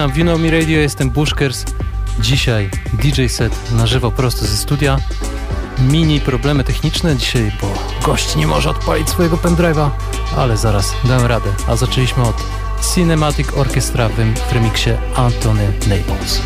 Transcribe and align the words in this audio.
Witam 0.00 0.12
w 0.12 0.18
Unomi 0.18 0.50
Radio, 0.50 0.80
jestem 0.80 1.10
Bushkers. 1.10 1.64
Dzisiaj 2.20 2.70
DJ 2.92 3.26
set 3.26 3.72
na 3.72 3.86
żywo 3.86 4.10
prosto 4.10 4.46
ze 4.46 4.56
studia. 4.56 4.98
Mini 5.78 6.20
problemy 6.20 6.64
techniczne 6.64 7.16
dzisiaj, 7.16 7.52
bo 7.60 7.74
gość 8.06 8.36
nie 8.36 8.46
może 8.46 8.70
odpalić 8.70 9.08
swojego 9.08 9.36
pendrive'a, 9.36 9.90
ale 10.36 10.56
zaraz 10.56 10.92
dam 11.04 11.26
radę. 11.26 11.50
A 11.68 11.76
zaczęliśmy 11.76 12.22
od 12.22 12.36
Cinematic 12.94 13.48
Orchestra 13.56 14.08
w 14.08 14.52
remiksie 14.52 14.90
Antony 15.16 15.72
Naples. 15.88 16.42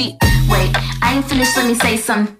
Beat. 0.00 0.16
Wait, 0.48 0.72
I 1.02 1.16
ain't 1.16 1.26
finished, 1.26 1.56
let 1.56 1.66
me 1.66 1.74
say 1.74 1.96
some. 1.98 2.39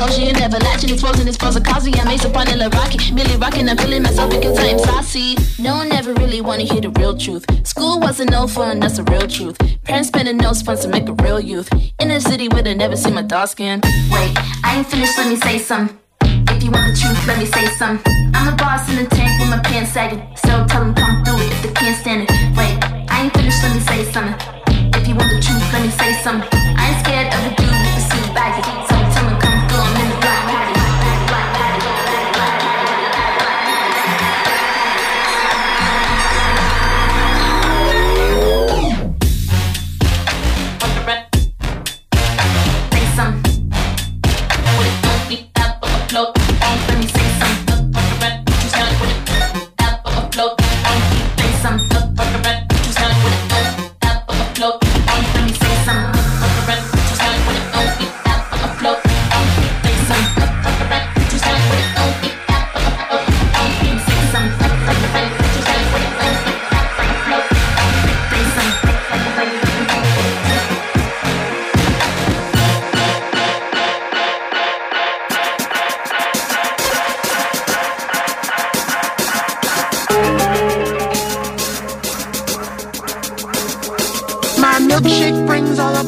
A 0.00 0.06
rapper. 0.06 0.32
The 0.32 0.32
never 0.38 0.58
latching, 0.58 0.90
it's 0.90 1.00
frozen, 1.00 1.28
it's 1.28 1.36
frozen. 1.36 1.62
Cosby, 1.64 1.94
I'm 1.98 2.08
ace 2.08 2.24
upon 2.24 2.48
a 2.48 2.68
rocky. 2.68 3.12
Really 3.12 3.36
rocking, 3.36 3.68
I'm 3.68 3.76
feeling 3.76 4.02
myself 4.02 4.30
because 4.30 4.58
I 4.58 4.68
am 4.68 4.78
saucy. 4.78 5.36
No 5.58 5.76
one 5.76 5.92
ever 5.92 6.14
really 6.14 6.40
wanna 6.40 6.64
hear 6.64 6.80
the 6.80 6.90
real 6.90 7.16
truth. 7.16 7.44
School 7.66 8.00
wasn't 8.00 8.30
no 8.30 8.46
fun, 8.46 8.80
that's 8.80 8.96
the 8.96 9.04
real 9.04 9.26
truth. 9.26 9.58
Parents 9.84 10.08
spending 10.08 10.36
no 10.36 10.54
funds 10.54 10.82
to 10.82 10.88
make 10.88 11.08
a 11.08 11.14
real 11.24 11.40
youth. 11.40 11.68
In 12.00 12.10
a 12.10 12.20
city 12.20 12.48
where 12.48 12.62
they 12.62 12.74
never 12.74 12.96
see 12.96 13.10
my 13.10 13.22
dark 13.22 13.50
skin. 13.50 13.80
Wait, 14.10 14.32
I 14.64 14.78
ain't 14.78 14.86
finished, 14.86 15.16
let 15.18 15.28
me 15.28 15.36
say 15.36 15.58
some. 15.58 15.98
If 16.22 16.62
you 16.62 16.70
want 16.70 16.94
the 16.94 17.00
truth, 17.00 17.26
let 17.26 17.38
me 17.38 17.46
say 17.46 17.66
some. 17.76 18.00
I'm 18.34 18.52
a 18.52 18.56
boss 18.56 18.88
in 18.90 18.96
the 18.96 19.06
tank 19.10 19.40
with 19.40 19.50
my 19.50 19.60
pants 19.60 19.92
sagging. 19.92 20.22
So 20.36 20.66
tell 20.66 20.84
them 20.84 20.94
come 20.94 21.24
through 21.24 21.38
it 21.38 21.52
if 21.52 21.62
they 21.62 21.72
can't 21.72 21.96
stand 21.96 22.22
it. 22.22 22.30
Wait, 22.56 22.76
I 23.10 23.24
ain't 23.24 23.34
finished, 23.34 23.62
let 23.62 23.74
me 23.74 23.80
say 23.80 24.04
something. 24.12 24.36
If 24.94 25.06
you 25.08 25.14
want 25.14 25.30
the 25.30 25.40
truth, 25.40 25.72
let 25.72 25.82
me 25.82 25.90
say 25.90 26.12
something. 26.22 26.48
I 26.52 26.90
ain't 26.90 27.04
scared 27.04 27.34
of 27.34 27.40
a 27.46 27.56
dude 27.56 27.68
with 27.68 27.98
a 27.98 28.04
suit 28.10 28.34
baggy. 28.34 28.77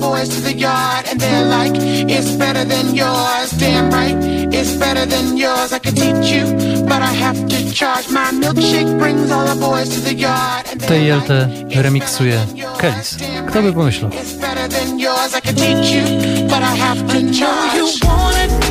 Boys 0.01 0.29
to 0.29 0.41
the 0.41 0.55
yard 0.55 1.07
and 1.11 1.21
they're 1.21 1.47
like, 1.47 1.73
it's 2.17 2.33
better 2.37 2.65
than 2.65 2.95
yours. 2.95 3.51
Damn 3.59 3.91
right, 3.91 4.17
it's 4.53 4.75
better 4.77 5.07
than 5.07 5.37
yours. 5.37 5.73
I 5.73 5.79
could 5.79 5.97
teach 5.97 6.31
you, 6.33 6.45
but 6.89 7.03
I 7.03 7.13
have 7.25 7.39
to 7.49 7.73
charge. 7.73 8.09
My 8.11 8.31
milkshake 8.33 8.99
brings 8.99 9.31
all 9.31 9.47
the 9.47 9.59
boys 9.61 9.89
to 9.95 10.01
the 10.01 10.15
yard. 10.15 10.65
TLT 10.89 11.31
remiksuje 11.77 12.47
Kelis. 12.81 13.17
Kto 13.49 13.63
by 13.63 13.73
pomyślał? 13.73 14.11
It's 14.11 14.35
better 14.41 14.69
than 14.69 14.99
yours. 14.99 15.35
I 15.35 15.41
could 15.41 15.57
teach 15.57 15.93
you, 15.95 16.05
but 16.49 16.63
I 16.63 16.75
have 16.77 17.01
to 17.13 17.19
charge. 17.33 18.70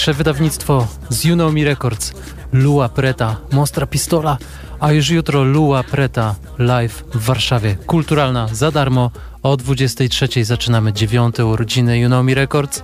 dzisiejsze 0.04 0.18
wydawnictwo 0.18 0.86
z 1.08 1.24
You 1.24 1.34
Know 1.34 1.54
Records. 1.54 2.12
Lua 2.52 2.88
Preta, 2.88 3.36
Mostra 3.52 3.86
Pistola, 3.86 4.38
a 4.80 4.92
już 4.92 5.10
jutro 5.10 5.44
Lua 5.44 5.82
Preta 5.82 6.34
live 6.58 7.04
w 7.14 7.24
Warszawie. 7.24 7.76
Kulturalna, 7.86 8.48
za 8.52 8.70
darmo. 8.70 9.10
O 9.42 9.56
23 9.56 10.44
zaczynamy 10.44 10.92
dziewiąte 10.92 11.46
urodziny 11.46 11.98
You 11.98 12.08
Know 12.08 12.26
Records. 12.28 12.82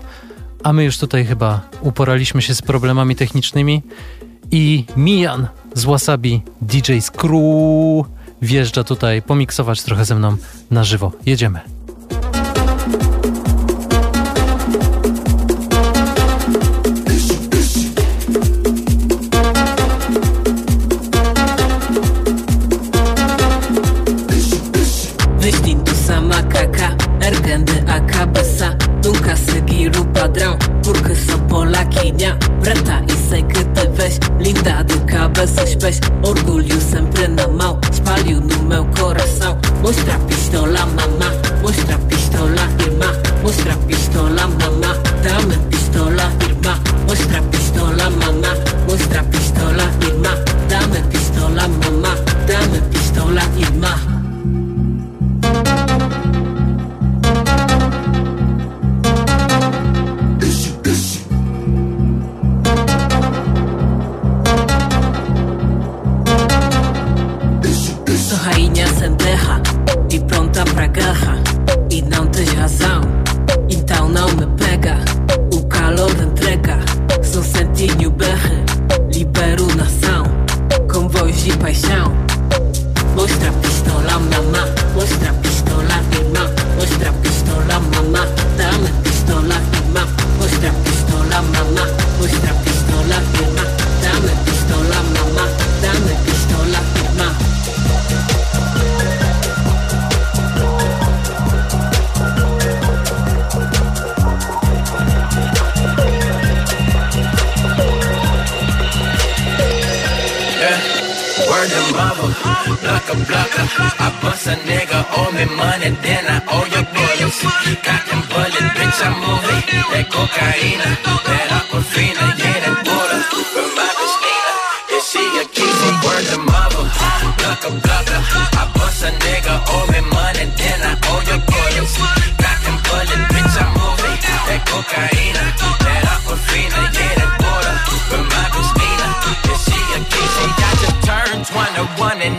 A 0.63 0.73
my 0.73 0.85
już 0.85 0.99
tutaj 0.99 1.27
chyba 1.27 1.61
uporaliśmy 1.81 2.43
się 2.43 2.55
z 2.55 2.63
problemami 2.63 3.17
technicznymi 3.17 3.83
i 4.51 4.85
Mijan 4.97 5.49
z 5.75 5.85
Wasabi 5.85 6.43
DJ 6.63 6.99
Screw 7.01 8.07
wjeżdża 8.43 8.85
tutaj 8.85 9.23
pomiksować 9.23 9.83
trochę 9.83 10.05
ze 10.05 10.15
mną 10.15 10.37
na 10.71 10.85
żywo. 10.85 11.13
Jedziemy. 11.27 11.61
prata 32.63 33.03
e 33.09 33.29
sei 33.29 33.43
que 33.43 33.65
te 33.65 33.87
vês 33.89 34.19
linda 34.39 34.83
do 34.85 35.01
cabo 35.07 35.41
aos 35.41 35.75
pés, 35.77 36.01
orgulho 36.23 36.81
sempre 36.81 37.10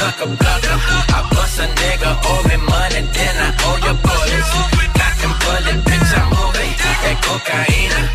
A 0.00 0.26
blocker, 0.26 0.78
I 1.12 1.28
bust 1.28 1.60
a 1.60 1.68
nigga, 1.76 2.16
owe 2.24 2.42
me 2.48 2.56
money, 2.56 3.04
then 3.12 3.36
I 3.36 3.52
owe 3.68 3.76
your 3.84 3.96
bullets. 4.00 4.52
Cock 4.96 5.20
and 5.28 5.36
bullet, 5.44 5.78
bitch, 5.84 6.12
I'm 6.16 6.24
moving. 6.32 6.72
That 7.04 7.20
cocaine, 7.20 7.92
that 7.92 8.08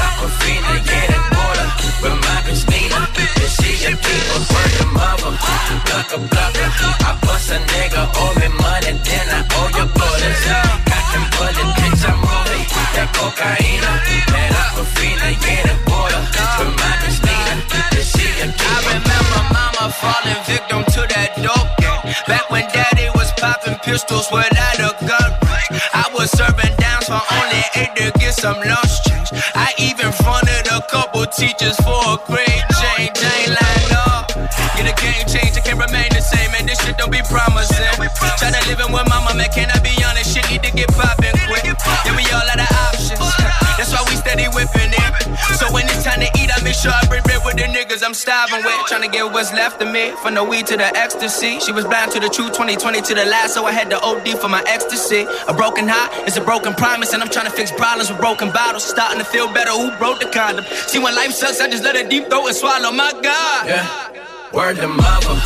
aquafina, 0.00 0.72
yeah, 0.80 1.12
that 1.12 1.24
water. 1.36 1.68
But 2.00 2.16
my 2.24 2.40
Nina, 2.72 3.00
and 3.20 3.52
she 3.52 3.84
a 3.84 3.92
keeper, 3.92 4.40
word 4.48 4.80
of 4.80 4.88
mother. 4.96 5.32
A 5.36 6.18
blocker, 6.24 6.72
I 7.04 7.18
bust 7.20 7.52
a 7.52 7.60
nigga, 7.68 8.02
owe 8.16 8.32
me 8.40 8.48
money, 8.56 8.96
then 9.04 9.28
I 9.28 9.44
owe 9.60 9.68
your 9.76 9.88
bullets. 9.92 10.44
Cock 10.88 11.12
and 11.20 11.26
bullet, 11.36 11.68
bitch, 11.76 12.00
I'm 12.04 12.16
moving. 12.16 12.64
That 12.96 13.12
cocaine, 13.12 14.35
some 28.46 28.62
lunch 28.62 29.02
change. 29.02 29.30
I 29.56 29.74
even 29.78 30.12
fronted 30.12 30.66
a 30.70 30.80
couple 30.88 31.26
teachers 31.26 31.76
for 31.82 31.98
a 32.14 32.16
grade 32.26 32.66
change. 32.78 33.18
I 33.18 33.34
ain't 33.42 33.54
lying, 33.58 33.65
starving 48.16 48.64
with. 48.64 48.74
Tryna 48.88 49.12
get 49.12 49.30
what's 49.32 49.52
left 49.52 49.80
of 49.82 49.92
me. 49.92 50.12
From 50.22 50.34
the 50.34 50.44
weed 50.44 50.66
to 50.68 50.76
the 50.76 50.90
ecstasy. 50.96 51.60
She 51.60 51.72
was 51.72 51.84
blind 51.84 52.12
to 52.12 52.20
the 52.20 52.28
truth, 52.28 52.52
2020 52.52 53.00
to 53.02 53.14
the 53.14 53.24
last, 53.26 53.54
so 53.54 53.64
I 53.66 53.72
had 53.72 53.90
to 53.90 54.00
OD 54.00 54.38
for 54.40 54.48
my 54.48 54.62
ecstasy. 54.66 55.26
A 55.48 55.54
broken 55.54 55.86
heart 55.88 56.26
is 56.26 56.36
a 56.36 56.40
broken 56.40 56.74
promise, 56.74 57.12
and 57.12 57.22
I'm 57.22 57.28
tryna 57.28 57.52
fix 57.52 57.70
problems 57.70 58.10
with 58.10 58.18
broken 58.18 58.50
bottles. 58.50 58.84
Starting 58.84 59.18
to 59.18 59.24
feel 59.24 59.52
better, 59.52 59.70
who 59.70 59.96
broke 59.98 60.20
the 60.20 60.28
condom? 60.28 60.64
See, 60.88 60.98
when 60.98 61.14
life 61.14 61.32
sucks, 61.32 61.60
I 61.60 61.68
just 61.68 61.84
let 61.84 61.94
it 61.96 62.08
deep 62.08 62.28
throat 62.28 62.46
and 62.46 62.56
swallow. 62.56 62.90
My 62.90 63.12
God. 63.22 63.66
Yeah. 63.68 64.26
Word 64.52 64.76
to 64.76 64.88
mother, 64.88 65.36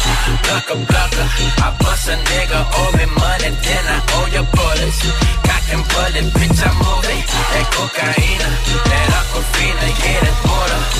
blocker, 0.44 0.78
blocker. 0.86 1.26
I 1.64 1.74
bust 1.80 2.06
a 2.08 2.14
nigga, 2.14 2.60
owe 2.62 2.92
me 2.94 3.06
money, 3.18 3.50
then 3.64 3.84
I 3.88 3.98
owe 4.14 4.28
your 4.30 4.46
bullets. 4.54 5.00
Cock 5.42 5.66
and 5.72 5.84
bullet, 5.90 6.28
bitch, 6.36 6.60
I'm 6.62 6.76
moving. 6.78 7.22
That 7.50 7.66
cocaine, 7.74 8.38
that 8.38 9.10
aquafina, 9.18 9.88
yeah, 10.04 10.20
that 10.20 10.36
water. 10.46 10.99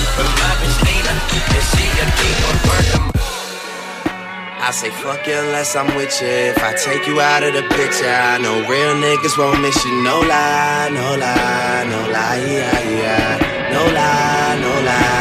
Say 4.71 4.89
fuck 4.89 5.27
you 5.27 5.33
unless 5.33 5.75
I'm 5.75 5.93
with 5.97 6.21
you. 6.21 6.27
If 6.27 6.63
I 6.63 6.73
take 6.73 7.05
you 7.05 7.19
out 7.19 7.43
of 7.43 7.53
the 7.53 7.61
picture, 7.75 8.07
I 8.07 8.39
know 8.39 8.55
real 8.67 8.95
niggas 8.95 9.37
won't 9.37 9.61
miss 9.61 9.77
you. 9.85 10.01
No 10.01 10.21
lie, 10.21 10.89
no 10.89 11.07
lie, 11.23 11.83
no 11.91 11.99
lie, 12.09 12.39
yeah, 12.47 12.79
yeah. 13.03 13.69
No 13.73 13.83
lie, 13.93 14.57
no 14.63 14.73
lie, 14.89 15.20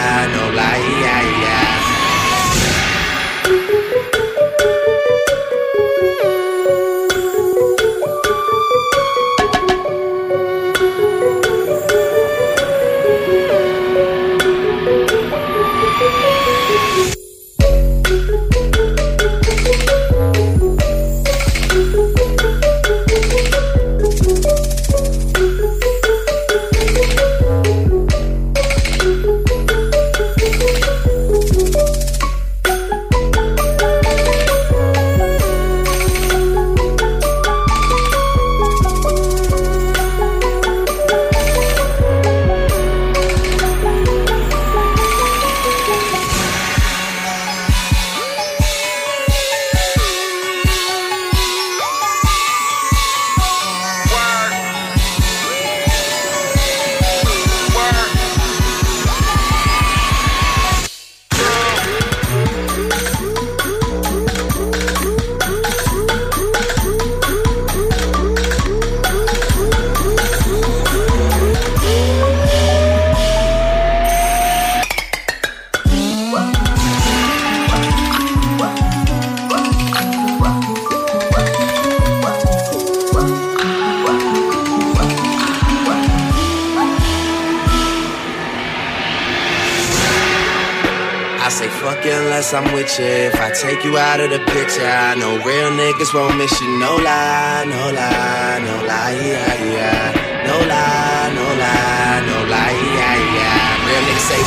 won't 96.15 96.37
miss 96.39 96.61
you. 96.61 96.79
No 96.79 96.97
lie, 96.97 97.65
no 97.67 97.93
lie, 97.93 98.59
no 98.65 98.85
lie, 98.87 99.13
yeah, 99.13 99.55
yeah. 99.75 100.45
No 100.47 100.57
lie, 100.73 101.33
no 101.35 101.47
lie, 101.63 102.21
no 102.27 102.37
lie, 102.49 102.79
yeah, 102.97 103.17
yeah. 103.37 103.87
Real 103.87 104.03
niggas 104.07 104.27
say. 104.29 104.43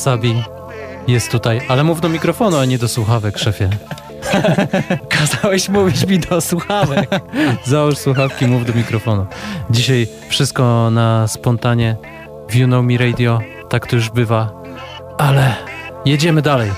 Wasabi 0.03 0.43
jest 1.07 1.31
tutaj, 1.31 1.61
ale 1.67 1.83
mów 1.83 2.01
do 2.01 2.09
mikrofonu, 2.09 2.57
a 2.57 2.65
nie 2.65 2.77
do 2.77 2.87
słuchawek, 2.87 3.37
szefie. 3.37 3.69
Kazałeś 5.09 5.69
mówić 5.69 6.05
mi 6.07 6.19
do 6.19 6.41
słuchawek. 6.41 7.09
Załóż 7.65 7.97
słuchawki, 7.97 8.47
mów 8.47 8.65
do 8.65 8.73
mikrofonu. 8.73 9.25
Dzisiaj 9.69 10.07
wszystko 10.29 10.89
na 10.91 11.27
spontanie 11.27 11.95
w 12.49 12.55
You 12.55 12.67
Know 12.67 12.85
Me 12.85 12.97
Radio, 12.97 13.39
tak 13.69 13.87
to 13.87 13.95
już 13.95 14.09
bywa, 14.09 14.51
ale 15.17 15.55
jedziemy 16.05 16.41
dalej. 16.41 16.71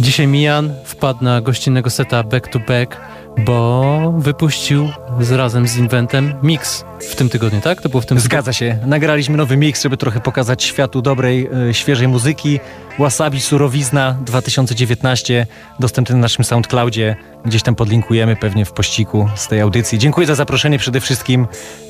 Dzisiaj 0.00 0.26
Mijan 0.26 0.74
wpadł 0.84 1.24
na 1.24 1.40
gościnnego 1.40 1.90
seta 1.90 2.22
Back 2.22 2.48
to 2.48 2.58
Back 2.58 3.00
bo 3.44 4.14
wypuścił 4.18 4.88
z, 5.20 5.32
razem 5.32 5.68
z 5.68 5.76
Inventem 5.76 6.34
mix 6.42 6.84
w 7.00 7.14
tym 7.14 7.28
tygodniu, 7.28 7.60
tak? 7.60 7.82
To 7.82 7.88
było 7.88 8.00
w 8.00 8.06
tym 8.06 8.20
Zgadza 8.20 8.52
się. 8.52 8.78
Nagraliśmy 8.86 9.36
nowy 9.36 9.56
mix, 9.56 9.82
żeby 9.82 9.96
trochę 9.96 10.20
pokazać 10.20 10.64
światu 10.64 11.02
dobrej, 11.02 11.48
e, 11.68 11.74
świeżej 11.74 12.08
muzyki. 12.08 12.60
Wasabi 12.98 13.40
Surowizna 13.40 14.16
2019, 14.26 15.46
dostępny 15.80 16.14
na 16.14 16.20
naszym 16.20 16.44
SoundCloudzie. 16.44 17.16
Gdzieś 17.44 17.62
tam 17.62 17.74
podlinkujemy 17.74 18.36
pewnie 18.36 18.64
w 18.64 18.72
pościgu 18.72 19.28
z 19.34 19.48
tej 19.48 19.60
audycji. 19.60 19.98
Dziękuję 19.98 20.26
za 20.26 20.34
zaproszenie 20.34 20.78
przede 20.78 21.00
wszystkim 21.00 21.46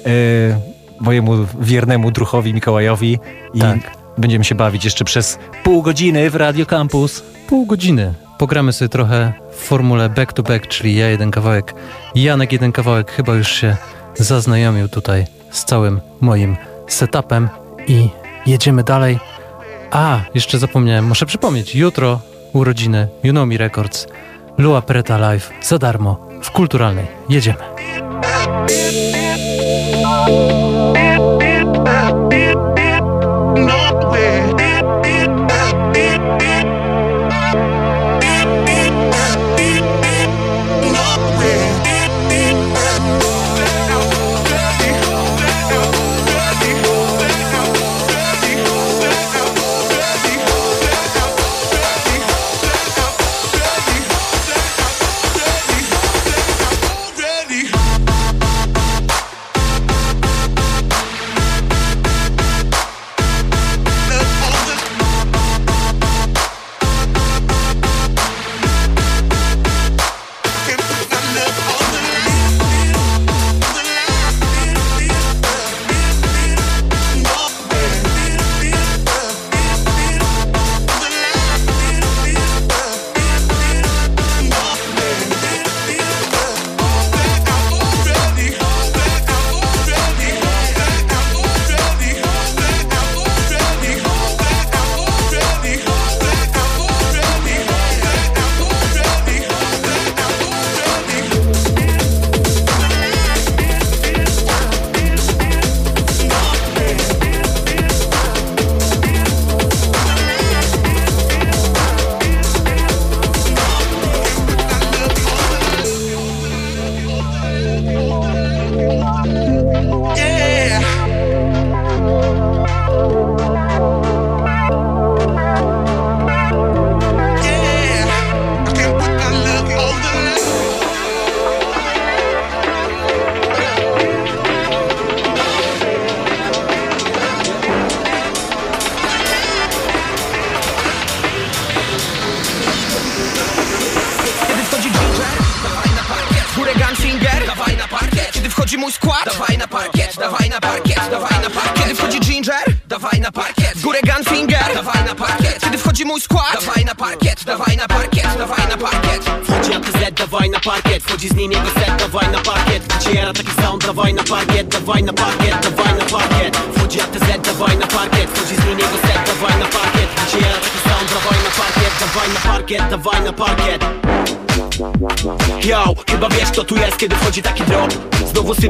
e, 0.07 0.11
mojemu 1.01 1.33
wiernemu 1.61 2.11
druchowi 2.11 2.55
Mikołajowi. 2.55 3.19
I 3.55 3.61
tak. 3.61 3.79
będziemy 4.19 4.45
się 4.45 4.55
bawić 4.55 4.85
jeszcze 4.85 5.05
przez 5.05 5.39
pół 5.65 5.83
godziny 5.83 6.31
w 6.31 6.35
Radio 6.35 6.67
Campus. 6.67 7.23
Pół 7.49 7.67
godziny. 7.67 8.24
Pogramy 8.39 8.73
sobie 8.73 8.89
trochę 8.89 9.33
w 9.51 9.57
formule 9.57 10.09
back 10.09 10.33
to 10.33 10.43
back, 10.43 10.67
czyli 10.69 10.97
ja 10.97 11.09
jeden 11.09 11.31
kawałek, 11.31 11.75
Janek 12.15 12.53
jeden 12.53 12.73
kawałek. 12.73 13.13
Chyba 13.13 13.35
już 13.35 13.49
się 13.49 13.77
zaznajomił 14.15 14.89
tutaj 14.89 15.27
z 15.51 15.65
całym 15.65 16.01
moim 16.21 16.57
setupem 16.89 17.49
i 17.87 18.09
jedziemy 18.47 18.85
dalej. 18.85 19.19
A, 19.91 20.21
jeszcze 20.35 20.59
zapomniałem, 20.59 21.05
muszę 21.05 21.27
przypomnieć, 21.27 21.75
jutro 21.75 22.21
urodziny 22.53 23.09
Junomi 23.23 23.59
Records, 23.59 24.07
Lua 24.59 24.83
Preta 24.83 25.19
Live 25.19 25.51
za 25.63 25.79
darmo 25.79 26.29
w 26.43 26.51
kulturalnej. 26.51 27.07
Jedziemy. 27.29 27.65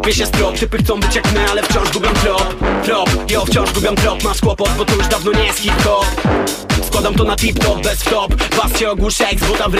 Sypie 0.04 0.16
się 0.16 0.26
strop, 0.26 0.58
typy 0.58 0.78
chcą 0.78 1.00
być 1.00 1.14
jak 1.14 1.32
my, 1.32 1.50
ale 1.50 1.62
wciąż 1.62 1.90
gubią 1.92 2.08
trop 2.08 2.54
Trop, 2.84 3.30
yo, 3.30 3.44
wciąż 3.46 3.72
gubią 3.72 3.94
trop, 3.94 4.24
masz 4.24 4.40
kłopot, 4.40 4.70
bo 4.78 4.84
to 4.84 4.94
już 4.94 5.08
dawno 5.08 5.32
nie 5.32 5.44
jest 5.44 5.58
hip-hop 5.58 6.06
Składam 6.86 7.14
to 7.14 7.24
na 7.24 7.36
tip-top, 7.36 7.82
bez 7.82 8.02
wtop 8.02 8.34
Was 8.34 8.78
cię 8.78 8.90
ogłuszę, 8.90 9.24
jak 9.24 9.40
złota 9.40 9.68
w 9.68 9.74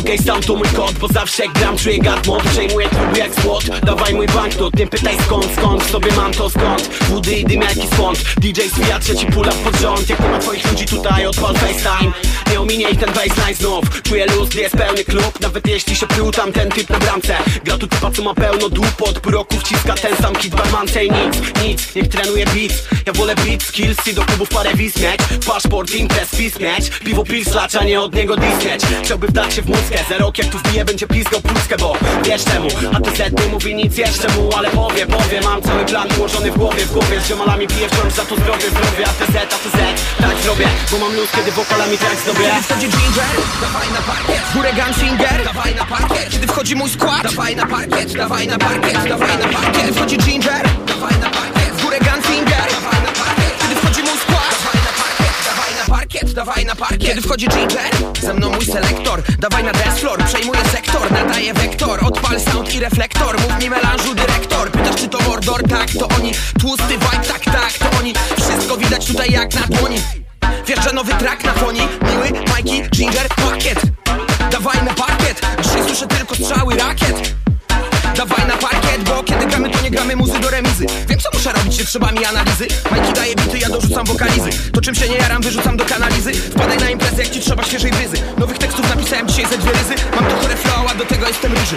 UK 0.00 0.08
Sound 0.26 0.46
to 0.46 0.56
mój 0.56 0.68
kod, 0.68 0.92
bo 0.92 1.08
zawsze 1.08 1.48
gram 1.48 1.76
czuję 1.76 1.98
gadmot 1.98 2.42
Przejmuję 2.42 2.88
truby 2.88 3.18
jak 3.18 3.34
spłot, 3.34 3.64
dawaj 3.80 4.14
mój 4.14 4.26
banknot 4.26 4.74
Nie 4.74 4.86
pytaj 4.86 5.16
skąd, 5.26 5.46
skąd, 5.56 5.82
sobie 5.82 6.12
mam 6.16 6.32
to 6.32 6.50
skąd. 6.50 6.88
Wody 7.10 7.32
i 7.32 7.44
dym 7.44 7.60
jaki 7.62 7.86
skąd 7.94 8.18
DJ 8.36 8.60
zwija 8.60 8.98
trzeci 8.98 9.26
pula 9.26 9.52
pod 9.52 9.76
rząd. 9.76 10.10
Jak 10.10 10.20
nie 10.20 10.28
ma 10.28 10.38
twoich 10.38 10.70
ludzi 10.70 10.84
tutaj, 10.84 11.26
odpal 11.26 11.54
FaceTime 11.54 12.12
Nie 12.54 12.60
ominie 12.60 12.90
ich 12.90 12.98
ten 12.98 13.12
baseline 13.12 13.54
znów. 13.54 14.02
Czuję 14.02 14.26
luz, 14.26 14.54
jest 14.54 14.76
pełny 14.76 15.04
klub 15.04 15.40
Nawet 15.40 15.66
jeśli 15.66 15.96
się 15.96 16.06
pył 16.06 16.32
tam 16.32 16.52
ten 16.52 16.70
typ 16.70 16.90
na 16.90 16.98
bramce. 16.98 17.36
Gra 17.64 17.78
tu 17.78 17.86
typa 17.86 18.10
co 18.10 18.22
ma 18.22 18.34
pełno 18.34 18.68
dłupot 18.68 19.20
Po 19.20 19.30
roku 19.30 19.56
wciska 19.58 19.94
ten 19.94 20.16
sam 20.16 20.34
kit 20.34 20.54
barmance 20.54 21.04
i 21.04 21.10
nic, 21.10 21.36
nic 21.64 21.94
Niech 21.94 22.08
trenuje 22.08 22.44
beats. 22.44 22.82
Ja 23.06 23.12
wolę 23.12 23.34
beat 23.34 23.62
skills 23.62 24.06
i 24.06 24.14
do 24.14 24.24
klubów 24.24 24.48
parę 24.48 24.74
wiz 24.74 24.96
mieć. 24.96 25.20
Paszport, 25.46 25.94
imprez, 25.94 26.30
pis 26.30 26.60
mieć. 26.60 26.90
Piwo 27.04 27.24
pilslacz, 27.24 27.74
a 27.74 27.84
nie 27.84 28.00
od 28.00 28.14
niego 28.14 28.36
dis 28.36 28.64
mieć 28.64 28.82
Chciałby 29.04 29.26
wdać 29.26 29.54
się 29.54 29.62
w 29.62 29.66
mózgę 29.66 29.98
Za 30.08 30.18
rok 30.18 30.38
jak 30.38 30.46
tu 30.46 30.58
wbije 30.58 30.84
będzie 30.84 31.06
pizgał 31.06 31.40
płuckę 31.40 31.76
Bo 31.78 31.96
wiesz 32.24 32.44
czemu, 32.44 32.68
a 32.94 33.00
ty 33.00 33.16
set 33.16 33.40
nie 33.40 33.46
mówi 33.46 33.74
nic 33.74 33.98
jeszcze 33.98 34.28
mu 34.28 34.50
Ale 34.56 34.70
powie, 34.70 35.06
powie, 35.06 35.40
mam 35.40 35.62
cały 35.62 35.84
plan 35.84 36.08
ułożony 36.18 36.50
w 36.50 36.58
głowie 36.58 36.86
W 36.86 36.92
głowie 36.92 37.20
z 37.20 37.28
ziomalami 37.28 37.66
piję 37.66 37.88
wciąż 37.88 38.12
za 38.12 38.24
to 38.24 38.36
zdrowie, 38.36 38.70
zdrowie. 38.70 39.04
A 39.06 39.24
ty 39.24 39.32
set, 39.32 39.54
a 39.54 39.58
ty 39.58 39.70
set, 39.70 40.02
tak 40.20 40.36
zrobię 40.42 40.68
Bo 40.90 40.98
mam 40.98 41.16
luz, 41.16 41.30
kiedy 41.36 41.52
wokalami 41.52 41.98
tak 41.98 42.16
zdobię 42.18 42.43
Kiedy 42.44 42.62
wchodzi 42.62 42.88
Ginger, 42.88 43.36
dawaj 43.60 43.88
na 43.92 44.02
parkiet. 44.02 44.42
W 44.50 44.54
górę 44.54 44.72
Gunfinger, 44.72 45.44
dawaj 45.44 45.74
na 45.74 45.84
parkiet. 45.84 46.30
Kiedy 46.30 46.46
wchodzi 46.46 46.76
mój 46.76 46.90
skład, 46.90 47.22
dawaj 47.22 47.56
na 47.56 47.66
parkiet, 47.66 48.12
dawaj 48.12 48.46
na 48.46 48.58
parkiet, 48.58 49.08
dawaj 49.08 49.38
na 49.38 49.48
parkiet. 49.48 49.76
Kiedy 49.76 49.92
wchodzi 49.92 50.16
Ginger, 50.18 50.68
dawaj 50.86 51.14
na 51.20 51.30
parkiet. 51.30 51.74
W 51.74 51.82
górę 51.82 51.98
Gunfinger, 51.98 52.66
dawaj 52.72 53.02
na 53.06 53.12
parkiet. 53.12 53.58
Kiedy 53.60 53.74
wchodzi 53.76 54.02
mój 54.02 54.18
skład, 54.18 54.54
dawaj 54.64 54.80
na 54.84 54.92
parkiet, 55.04 55.34
dawaj 55.44 55.74
na 55.78 55.94
parkiet, 55.94 56.32
dawaj 56.32 56.64
na 56.64 56.74
parkiet. 56.76 57.08
Kiedy 57.08 57.20
wchodzi 57.22 57.48
Ginger, 57.48 57.90
ze 58.22 58.34
mną 58.34 58.50
mój 58.50 58.64
selektor. 58.64 59.22
Dawaj 59.38 59.64
na 59.64 59.72
dance 59.72 60.00
floor, 60.00 60.24
przejmuję 60.24 60.64
sektor. 60.72 61.12
Nadaję 61.12 61.54
wektor, 61.54 62.04
odpal 62.04 62.40
sound 62.40 62.74
i 62.74 62.80
reflektor. 62.80 63.40
Mów 63.40 63.58
mi 63.62 63.70
melanżu 63.70 64.14
dyrektor. 64.14 64.70
Pytasz 64.70 64.96
czy 64.96 65.08
to 65.08 65.18
Mordor, 65.20 65.62
tak, 65.68 65.88
to 65.98 66.08
oni. 66.08 66.32
Tłusty 66.60 66.94
vibe, 66.98 67.26
tak, 67.28 67.44
tak, 67.44 67.72
to 67.72 67.98
oni. 67.98 68.14
Wszystko 68.36 68.76
widać 68.76 69.06
tutaj 69.06 69.30
jak 69.30 69.54
na 69.54 69.66
dłoni 69.76 70.23
Wjeżdża 70.66 70.92
nowy 70.92 71.14
track 71.14 71.44
na 71.44 71.52
foni 71.52 71.80
Miły, 71.80 72.30
Mikey, 72.56 72.90
Ginger, 72.90 73.28
pakiet. 73.28 73.80
Dawaj 74.50 74.84
na 74.84 74.94
parkiet. 74.94 75.40
Dzisiaj 75.62 75.84
słyszę 75.86 76.06
tylko 76.06 76.34
strzały 76.34 76.76
rakiet. 76.76 77.34
Dawaj 78.16 78.46
na 78.48 78.56
parkiet, 78.56 79.02
bo 79.04 79.22
kiedy 79.22 79.46
gramy 79.46 79.70
to 79.70 79.80
nie 79.82 79.90
gramy 79.90 80.16
muzy 80.16 80.38
do 80.38 80.50
remizy. 80.50 80.86
Wiem 81.08 81.18
co 81.18 81.28
muszę 81.32 81.52
robić, 81.52 81.78
nie 81.78 81.84
trzeba 81.84 82.12
mi 82.12 82.24
analizy. 82.24 82.66
Majki 82.90 83.12
daje 83.12 83.34
bity, 83.34 83.58
ja 83.58 83.68
dorzucam 83.68 84.04
wokalizy. 84.06 84.50
To 84.72 84.80
czym 84.80 84.94
się 84.94 85.08
nie 85.08 85.16
jaram, 85.16 85.42
wyrzucam 85.42 85.76
do 85.76 85.84
kanalizy. 85.84 86.32
Wpadaj 86.32 86.78
na 86.78 86.90
imprezę, 86.90 87.22
jak 87.22 87.32
ci 87.32 87.40
trzeba 87.40 87.64
świeżej 87.64 87.90
bryzy. 87.90 88.16
Nowych 88.38 88.58
tekstów 88.58 88.88
napisałem 88.88 89.28
dzisiaj 89.28 89.46
ze 89.46 89.58
dwie 89.58 89.72
ryzy. 89.72 89.94
Mam 90.14 90.24
to 90.30 90.36
chore 90.36 90.56
flow, 90.56 90.90
a 90.90 90.94
do 90.94 91.04
tego 91.04 91.28
jestem 91.28 91.52
ryży. 91.52 91.76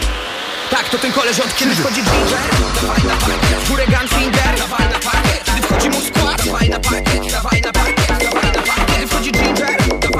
Tak, 0.69 0.89
to 0.89 0.97
ten 0.97 1.11
koleż 1.11 1.39
od 1.39 1.55
kiedy 1.55 1.75
wchodzi 1.75 2.01
Ginger. 2.03 2.39
Dawaj 2.81 3.03
na 3.03 3.15
parkiet, 3.15 3.59
w 3.63 3.69
górę 3.69 3.83
Gunfinger 3.87 4.57
Dawaj 4.57 4.89
na 4.89 4.99
parkiet, 4.99 5.43
kiedy 5.45 5.61
wchodzi 5.61 5.89
mój 5.89 6.01
skład. 6.05 6.45
Dawaj 6.45 6.69
na 6.69 6.79
parkiet, 6.79 7.31
dawaj 7.31 7.61
na 7.61 7.71
parkiet, 7.71 7.96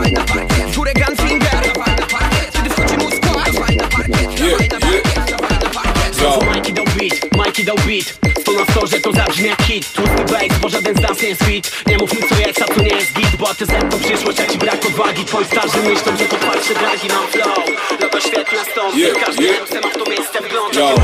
Dawaj 0.08 0.26
na 0.26 0.34
parkiet, 0.34 0.70
w 0.70 0.76
górę 0.76 0.94
Gunfinger 0.94 1.52
Dawaj 1.52 1.96
na 2.00 2.08
parkiet, 2.08 2.52
kiedy 2.54 2.70
wchodzi 2.70 2.98
mój 2.98 3.12
skład 3.12 3.52
Dawaj 3.52 3.78
na 3.78 3.88
parkiet, 3.88 4.40
dawaj 4.40 4.70
na 4.70 4.80
parkiet, 4.80 5.30
dawaj 5.30 5.60
na 5.60 5.70
parkiet 5.70 6.16
Znowu 6.16 6.46
Mikey 6.46 6.74
dał 6.74 6.86
beat, 6.86 7.46
Mikey 7.46 7.64
dał 7.64 7.76
beat 7.76 8.08
To 8.46 8.52
na 8.52 9.00
to 9.04 9.14
zabrzmi 9.14 9.48
jak 9.48 9.62
hit 9.62 9.94
Tłusty 9.94 10.24
bass, 10.34 10.60
bo 10.62 10.70
żaden 10.70 10.96
z 10.96 11.02
nas 11.02 11.22
nie 11.22 11.30
jest 11.30 11.44
fit 11.44 11.72
Nie 11.88 11.98
mów 11.98 12.14
mi 12.14 12.30
co 12.30 12.36
jest, 12.40 12.62
a 12.62 12.66
to 12.66 12.82
nie 12.82 12.90
jest 12.90 13.14
git 13.14 13.36
Bo 13.40 13.48
to 13.92 13.98
przyszłość, 13.98 14.40
a 14.40 14.46
ci 14.46 14.58
brak 14.58 14.86
odwagi 14.86 15.26
Twoi 15.26 15.46
starzy 15.46 15.78
myślą, 15.78 16.18
że 16.18 16.26
to 16.26 16.38
falsze 16.38 16.74
dragi 16.74 17.08
Mam 17.08 17.28
flow, 17.28 17.66
no 18.02 18.10
to 18.10 18.20
świetna 18.22 18.64
stąd 18.72 18.96
Yeah, 18.96 19.26
Każdy 19.26 19.44
yeah. 19.44 19.84
Ma 19.84 19.90
w 19.90 19.98
to 20.04 20.10
miejsce 20.10 20.42
wgląd 20.42 20.76
Yo. 20.76 20.96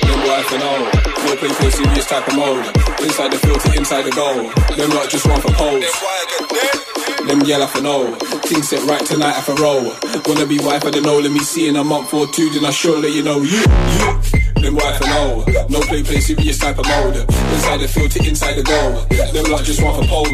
Them 0.00 0.20
wife 0.22 0.54
and 0.54 0.62
all. 0.62 0.82
No 1.26 1.36
play 1.36 1.50
for 1.50 1.66
a 1.66 1.70
serious 1.70 2.06
type 2.06 2.28
of 2.28 2.34
mode. 2.34 2.66
Inside 3.02 3.30
the 3.30 3.38
filter, 3.38 3.78
inside 3.78 4.04
the 4.04 4.14
goal. 4.16 4.50
Them 4.76 4.90
lot 4.94 5.10
just 5.12 5.26
want 5.26 5.42
for 5.42 5.52
pose. 5.52 6.91
Them 7.26 7.40
yell 7.42 7.62
off 7.62 7.76
and 7.76 7.86
all. 7.86 8.14
Things 8.46 8.68
set 8.68 8.82
right 8.88 9.04
tonight 9.04 9.36
off 9.36 9.48
a 9.48 9.54
roll. 9.54 9.94
Wanna 10.26 10.46
be 10.46 10.58
wife, 10.58 10.84
I 10.84 10.90
don't 10.90 11.04
know. 11.04 11.18
Let 11.18 11.32
me 11.32 11.40
see 11.40 11.68
in 11.68 11.76
a 11.76 11.84
month 11.84 12.12
or 12.12 12.26
two, 12.26 12.50
then 12.50 12.64
I 12.64 12.70
sure 12.70 12.98
let 12.98 13.12
you 13.12 13.22
know. 13.22 13.42
You, 13.42 13.58
you. 13.58 14.41
Them 14.62 14.76
wife 14.76 15.00
and 15.02 15.12
all. 15.12 15.44
No 15.68 15.80
play, 15.80 16.04
play 16.04 16.20
serious 16.20 16.58
type 16.58 16.78
of 16.78 16.86
mode. 16.86 17.16
Inside 17.16 17.80
the 17.80 17.88
field 17.88 18.12
to 18.12 18.28
inside 18.28 18.54
the 18.54 18.62
goal. 18.62 19.02
Them 19.32 19.50
lot 19.50 19.64
just 19.64 19.82
want 19.82 19.96
for 19.96 20.08
pose. 20.08 20.30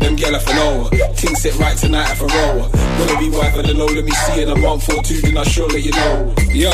Them 0.00 0.16
off 0.34 0.48
and 0.48 0.58
all. 0.58 0.84
Things 1.14 1.42
set 1.42 1.58
right 1.58 1.76
tonight 1.76 2.10
off 2.10 2.22
a 2.22 2.26
roll. 2.26 2.70
Wanna 2.98 3.18
be 3.20 3.28
wife, 3.28 3.56
I 3.56 3.62
don't 3.62 3.76
know. 3.76 3.84
Let 3.84 4.04
me 4.04 4.12
see 4.12 4.42
in 4.42 4.48
a 4.48 4.56
month 4.56 4.88
or 4.88 5.02
two, 5.02 5.20
then 5.20 5.36
I 5.36 5.44
sure 5.44 5.68
let 5.68 5.82
you 5.82 5.92
know. 5.92 6.32
Yo, 6.52 6.72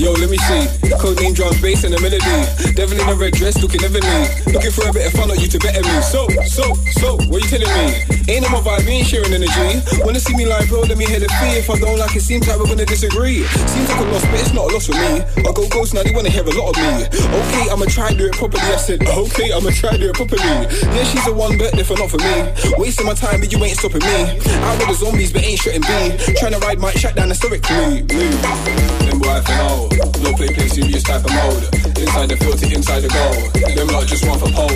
yo, 0.00 0.12
let 0.12 0.30
me 0.30 0.38
see. 0.38 0.64
Code 0.96 1.20
name 1.20 1.34
drums, 1.34 1.60
bass, 1.60 1.84
and 1.84 1.94
a 1.94 2.00
melody. 2.00 2.24
Devil 2.72 2.98
in 3.00 3.08
a 3.08 3.14
red 3.14 3.34
dress, 3.34 3.60
looking 3.60 3.80
heavenly. 3.80 4.24
Looking 4.52 4.72
for 4.72 4.88
a 4.88 4.92
bit 4.92 5.06
of 5.06 5.12
fun, 5.12 5.30
or 5.30 5.36
you 5.36 5.48
to 5.48 5.58
better 5.58 5.82
me. 5.82 6.00
So, 6.02 6.28
so, 6.48 6.74
so, 7.00 7.16
what 7.28 7.42
you 7.42 7.48
telling 7.48 7.68
me? 7.68 7.92
Ain't 8.28 8.44
on 8.46 8.52
my 8.52 8.60
vibe, 8.60 8.88
ain't 8.88 9.06
sharing 9.06 9.32
energy. 9.32 9.84
Wanna 10.04 10.20
see 10.20 10.34
me 10.36 10.46
like, 10.46 10.68
bro? 10.68 10.80
Let 10.80 10.96
me 10.96 11.04
hear 11.04 11.20
the 11.20 11.28
fee. 11.40 11.60
If 11.60 11.68
I 11.68 11.78
don't 11.78 11.98
like 11.98 12.16
it, 12.16 12.22
seems 12.22 12.48
like 12.48 12.58
we're 12.58 12.66
gonna 12.66 12.86
disagree. 12.86 13.44
Seems 13.44 13.88
like 13.88 14.00
a 14.00 14.04
loss, 14.08 14.24
but 14.24 14.40
it's 14.40 14.52
not 14.52 14.70
a 14.70 14.72
loss 14.72 14.86
for 14.86 14.96
me. 14.96 15.20
I 15.38 15.50
go 15.52 15.66
ghost 15.68 15.94
now, 15.94 16.02
they 16.02 16.12
wanna 16.14 16.30
hear 16.30 16.44
a 16.44 16.54
lot 16.54 16.70
of 16.70 16.76
me. 16.78 17.06
Okay, 17.10 17.64
I'ma 17.70 17.86
try 17.86 18.12
do 18.14 18.26
it 18.26 18.34
properly. 18.34 18.62
I 18.62 18.76
said, 18.76 19.02
okay, 19.02 19.52
I'ma 19.52 19.70
try 19.70 19.96
do 19.96 20.10
it 20.10 20.14
properly. 20.14 20.42
Yeah, 20.42 21.04
she's 21.04 21.24
the 21.24 21.32
one, 21.34 21.58
but 21.58 21.74
if 21.78 21.90
not 21.90 22.10
for 22.10 22.18
me. 22.18 22.52
Wasting 22.78 23.06
my 23.06 23.14
time, 23.14 23.40
but 23.40 23.50
you 23.50 23.58
ain't 23.64 23.78
stopping 23.78 24.02
me. 24.02 24.38
Out 24.64 24.78
with 24.78 24.88
the 24.88 24.94
zombies, 24.94 25.32
but 25.32 25.44
ain't 25.44 25.58
shredding 25.58 25.82
B. 25.82 26.34
Trying 26.38 26.52
to 26.52 26.58
ride 26.60 26.78
my 26.78 26.92
shut 26.92 27.16
down 27.16 27.28
historically. 27.28 28.02
Them 28.02 29.18
boy 29.18 29.40
for 29.42 29.56
know. 29.58 29.88
No 30.22 30.32
play, 30.34 30.48
play 30.54 30.68
serious 30.68 31.02
type 31.02 31.24
of 31.24 31.32
mode. 31.32 31.64
Inside 31.98 32.28
the 32.30 32.36
filter, 32.36 32.66
inside 32.72 33.00
the 33.00 33.10
goal. 33.10 33.34
Them 33.74 33.88
lot 33.88 34.06
just 34.06 34.26
want 34.26 34.40
for 34.40 34.50
pose. 34.50 34.70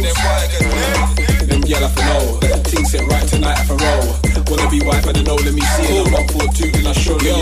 Them 1.47 1.63
gyal 1.63 1.83
I 1.83 1.89
for 1.89 2.03
know. 2.03 2.63
Things 2.65 2.91
set 2.91 3.07
right 3.07 3.27
tonight 3.29 3.63
for 3.65 3.77
roll. 3.77 4.28
Wanna 4.49 4.69
be 4.71 4.81
wife, 4.81 5.07
I 5.07 5.13
don't 5.13 5.27
know, 5.27 5.37
let 5.37 5.53
me 5.53 5.61
see 5.61 5.85
it. 5.85 6.07
I'm 6.09 6.15
up 6.15 6.31
for 6.31 6.49
two, 6.57 6.71
then 6.73 6.87
I 6.87 6.93
show 6.93 7.19
you. 7.21 7.37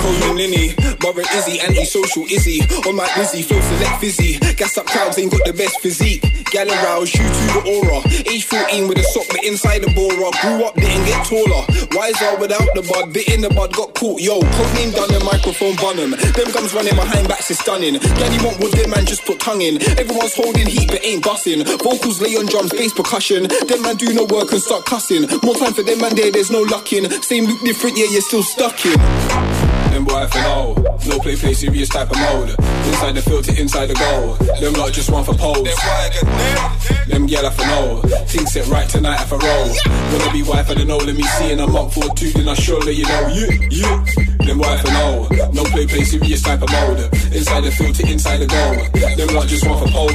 Coleman 0.00 0.36
Linny, 0.36 0.74
Barbara 1.00 1.24
Izzy, 1.36 1.60
anti-social 1.60 2.24
Izzy. 2.24 2.60
On 2.88 2.96
my 2.96 3.08
Lizzy, 3.16 3.42
flow 3.42 3.60
select 3.60 4.00
fizzy. 4.00 4.38
Gas 4.56 4.78
up 4.78 4.86
crowds, 4.86 5.18
ain't 5.18 5.30
got 5.30 5.44
the 5.44 5.52
best 5.52 5.80
physique. 5.80 6.24
Gal 6.50 6.68
aroused, 6.68 7.14
you 7.14 7.24
to 7.24 7.44
the 7.52 7.62
aura. 7.68 8.00
Age 8.24 8.44
14 8.44 8.88
with 8.88 8.96
a 8.98 9.04
sock, 9.04 9.26
but 9.28 9.44
inside 9.44 9.82
the 9.84 9.90
bora. 9.92 10.32
Grew 10.40 10.64
up, 10.64 10.74
didn't 10.76 11.04
get 11.04 11.20
taller. 11.28 11.62
Wiser 11.92 12.32
without 12.40 12.64
the 12.72 12.80
bud, 12.88 13.12
bit 13.12 13.28
in 13.28 13.42
the 13.42 13.50
bud, 13.50 13.72
got 13.76 13.92
caught. 13.94 14.20
Yo, 14.20 14.40
codename 14.40 14.94
done 14.96 15.12
the 15.12 15.20
microphone 15.20 15.76
bun 15.76 16.00
'em. 16.00 16.12
Them 16.16 16.48
gums 16.52 16.72
running 16.72 16.96
behind 16.96 17.28
backs 17.28 17.50
is 17.50 17.58
stunning. 17.58 17.98
Daddy 17.98 18.38
want 18.40 18.58
wood, 18.60 18.72
them 18.72 18.88
man 18.90 19.04
just 19.04 19.24
put 19.26 19.38
tongue 19.38 19.60
in. 19.60 19.76
Everyone's 20.00 20.32
holding 20.32 20.66
heat, 20.66 20.88
but 20.88 21.04
ain't 21.04 21.22
busting. 21.22 21.64
Vocals 21.84 22.20
lay 22.22 22.36
on 22.36 22.46
drums, 22.46 22.72
bass 22.72 22.92
percussion. 22.94 23.44
Them 23.68 23.82
man 23.82 23.96
do 23.96 24.12
no 24.14 24.24
work 24.24 24.52
and 24.52 24.62
start 24.62 24.86
cussing. 24.86 25.28
More 25.44 25.54
time 25.54 25.74
for 25.74 25.82
them 25.82 26.00
man 26.00 26.14
there, 26.16 26.30
there's 26.38 26.52
no 26.52 26.62
luck 26.62 26.92
in. 26.92 27.10
Same 27.20 27.46
look 27.46 27.60
different, 27.62 27.98
yeah, 27.98 28.06
you're 28.10 28.20
still 28.20 28.44
stuck 28.44 28.86
in. 28.86 29.87
Them 29.98 30.04
boy 30.04 30.26
for 30.28 30.38
know. 30.38 30.74
No 31.08 31.18
play, 31.18 31.34
play 31.34 31.54
serious 31.54 31.88
type 31.88 32.08
of 32.08 32.16
mode. 32.18 32.50
Inside 32.86 33.16
the 33.18 33.22
filter, 33.22 33.50
inside 33.60 33.86
the 33.86 33.94
goal. 33.98 34.38
Them 34.60 34.74
lot 34.74 34.92
just 34.92 35.10
want 35.10 35.26
for 35.26 35.34
pose. 35.34 35.74
Them 37.08 37.26
gyal 37.26 37.50
for 37.50 37.66
know. 37.66 38.00
Things 38.30 38.52
set 38.52 38.68
right 38.68 38.88
tonight 38.88 39.18
if 39.22 39.32
I 39.32 39.38
roll. 39.42 39.66
Wanna 40.14 40.32
be 40.32 40.44
wife, 40.44 40.70
I 40.70 40.74
don't 40.74 40.86
know. 40.86 40.98
Let 40.98 41.16
me 41.16 41.24
see 41.24 41.50
in 41.50 41.58
a 41.58 41.66
month 41.66 41.98
or 41.98 42.14
two, 42.14 42.30
then 42.30 42.48
I 42.48 42.54
sure 42.54 42.78
let 42.78 42.94
you 42.94 43.06
know. 43.10 43.26
You, 43.26 43.50
you. 43.74 43.90
Them 44.46 44.58
wife 44.58 44.82
for 44.82 44.92
know. 44.94 45.26
No 45.50 45.64
play, 45.64 45.88
play 45.88 46.04
serious 46.04 46.42
type 46.42 46.62
of 46.62 46.70
mode. 46.70 47.02
Inside 47.34 47.64
the 47.64 47.72
filter, 47.72 48.06
inside 48.06 48.38
the 48.38 48.46
goal. 48.46 48.78
Them 49.18 49.34
lot 49.34 49.48
just 49.48 49.66
want 49.66 49.82
for 49.82 49.90
pose. 49.90 50.14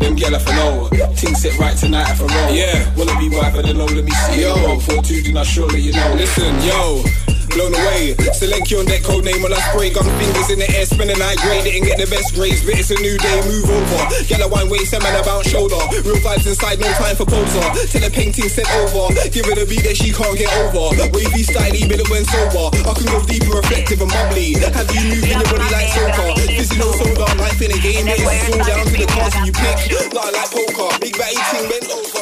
Them 0.00 0.16
gyal 0.16 0.40
for 0.40 0.54
know. 0.56 0.88
Things 1.20 1.42
set 1.42 1.58
right 1.58 1.76
tonight 1.76 2.08
if 2.08 2.22
I 2.22 2.24
roll. 2.24 2.54
Yeah. 2.56 2.96
Wanna 2.96 3.12
be 3.20 3.28
wife, 3.28 3.54
I 3.56 3.60
don't 3.60 3.76
know. 3.76 3.84
Let 3.84 4.04
me 4.04 4.10
see 4.24 4.40
in 4.40 4.56
a 4.56 4.68
month 4.68 4.88
or 4.88 5.02
two, 5.02 5.20
then 5.20 5.36
I 5.36 5.42
sure 5.42 5.68
let 5.68 5.82
you 5.82 5.92
know. 5.92 6.14
Listen, 6.16 6.62
yo. 6.64 7.31
Blown 7.54 7.72
away. 7.74 8.16
Select 8.32 8.70
your 8.70 8.84
deck, 8.84 9.02
code 9.02 9.24
name 9.24 9.42
when 9.42 9.52
I 9.52 9.60
spray. 9.70 9.90
Gun 9.92 10.04
fingers 10.18 10.50
in 10.50 10.58
the 10.58 10.68
air, 10.72 10.86
spending 10.86 11.18
night 11.18 11.38
grade. 11.44 11.64
Didn't 11.64 11.86
get 11.86 11.98
the 12.00 12.08
best 12.08 12.34
grades, 12.34 12.64
but 12.64 12.74
it's 12.76 12.90
a 12.90 12.98
new 13.00 13.16
day, 13.18 13.38
move 13.46 13.68
over. 13.68 14.02
Yellow 14.26 14.48
wine 14.48 14.68
waist, 14.68 14.92
man 14.96 15.16
about 15.16 15.44
shoulder. 15.44 15.78
Real 16.02 16.18
vibes 16.20 16.46
inside, 16.48 16.80
no 16.80 16.88
time 16.98 17.16
for 17.16 17.26
poser. 17.28 17.62
Till 17.88 18.02
the 18.02 18.10
painting 18.10 18.48
sent 18.48 18.68
over. 18.82 19.12
Give 19.30 19.46
her 19.46 19.56
the 19.56 19.66
beat 19.68 19.84
that 19.84 19.96
she 19.96 20.12
can't 20.12 20.36
get 20.36 20.50
over. 20.64 20.96
Wavy 21.12 21.44
style, 21.44 21.74
even 21.74 22.00
when 22.08 22.24
sober. 22.26 22.72
I 22.72 22.92
can 22.96 23.06
go 23.06 23.20
deeper, 23.24 23.60
reflective 23.60 24.00
and 24.00 24.10
bubbly. 24.10 24.56
Have 24.58 24.88
you 24.90 25.12
moving 25.12 25.36
your 25.36 25.46
body 25.46 25.68
like 25.70 25.92
soca? 25.92 26.36
Fizzy 26.48 26.76
no 26.78 26.88
soda, 26.96 27.28
life 27.38 27.60
in 27.60 27.70
a 27.70 27.78
game. 27.78 28.08
It's 28.08 28.24
all 28.24 28.64
down 28.64 28.86
to 28.86 28.96
the 28.96 29.08
cards 29.12 29.36
you 29.44 29.52
pick. 29.52 29.76
Not 30.12 30.32
like 30.32 30.50
poker. 30.50 30.90
Big 31.00 31.14
batty 31.18 31.40
team 31.52 31.68
went 31.68 31.86
over. 31.90 32.21